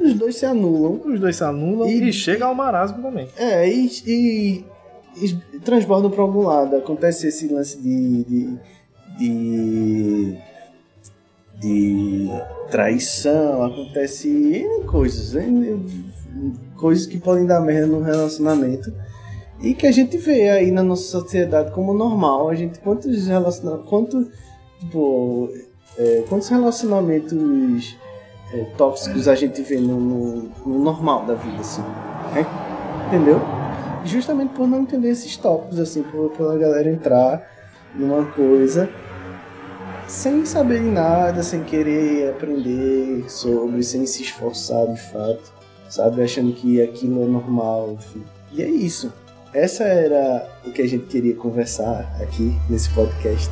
[0.00, 1.00] Os dois se anulam.
[1.04, 3.28] Os dois se anulam E- e, chega ao marasmo também.
[3.36, 4.64] É, e, e,
[5.22, 6.76] e transbordam para algum lado.
[6.76, 8.24] Acontece esse lance de.
[8.24, 8.58] de,
[9.18, 10.38] de,
[11.60, 12.28] de
[12.70, 15.84] traição, acontece coisas, N
[16.76, 18.92] coisas que podem dar merda no relacionamento
[19.62, 22.48] e que a gente vê aí na nossa sociedade como normal.
[22.48, 23.88] A gente, quantos relacionamentos.
[23.88, 24.28] Quanto,
[24.80, 25.48] tipo,
[25.96, 27.96] é, quantos relacionamentos
[28.52, 31.82] é, tóxicos a gente vê no, no- no normal da vida, assim,
[32.34, 32.44] né?
[33.06, 33.40] Entendeu?
[34.04, 37.46] Justamente por não entender esses tópicos, assim, por, pela galera entrar
[37.94, 38.88] numa coisa
[40.08, 45.52] sem saber nada, sem querer aprender sobre, sem se esforçar de fato,
[45.88, 46.22] sabe?
[46.22, 48.22] Achando que aquilo é normal, enfim.
[48.52, 49.12] E é isso.
[49.54, 53.50] Essa era o que a gente queria conversar aqui nesse podcast.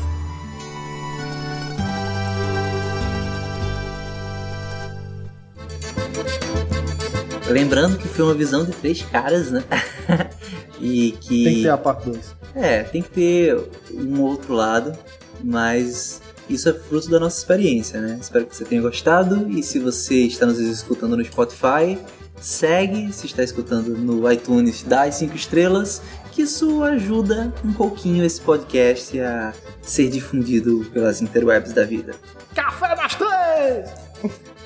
[7.46, 9.62] Lembrando que foi uma visão de três caras, né?
[10.80, 11.44] e que.
[11.44, 12.34] Tem que ter a parte 2.
[12.54, 13.58] É, tem que ter
[13.92, 14.96] um outro lado,
[15.44, 18.18] mas isso é fruto da nossa experiência, né?
[18.18, 21.98] Espero que você tenha gostado e se você está nos escutando no Spotify,
[22.40, 28.24] segue, se está escutando no iTunes, dá as cinco estrelas, que isso ajuda um pouquinho
[28.24, 32.14] esse podcast a ser difundido pelas interwebs da vida.
[32.54, 33.90] Café das três!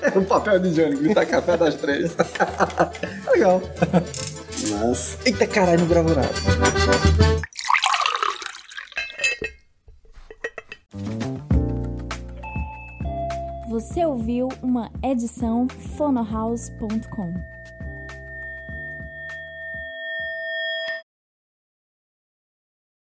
[0.01, 2.15] É o papel de Johnny gritar café das três.
[3.31, 3.61] Legal.
[4.69, 6.29] Mas Eita caralho, não gravo nada.
[13.69, 15.67] Você ouviu uma edição
[15.97, 17.54] fonohouse.com.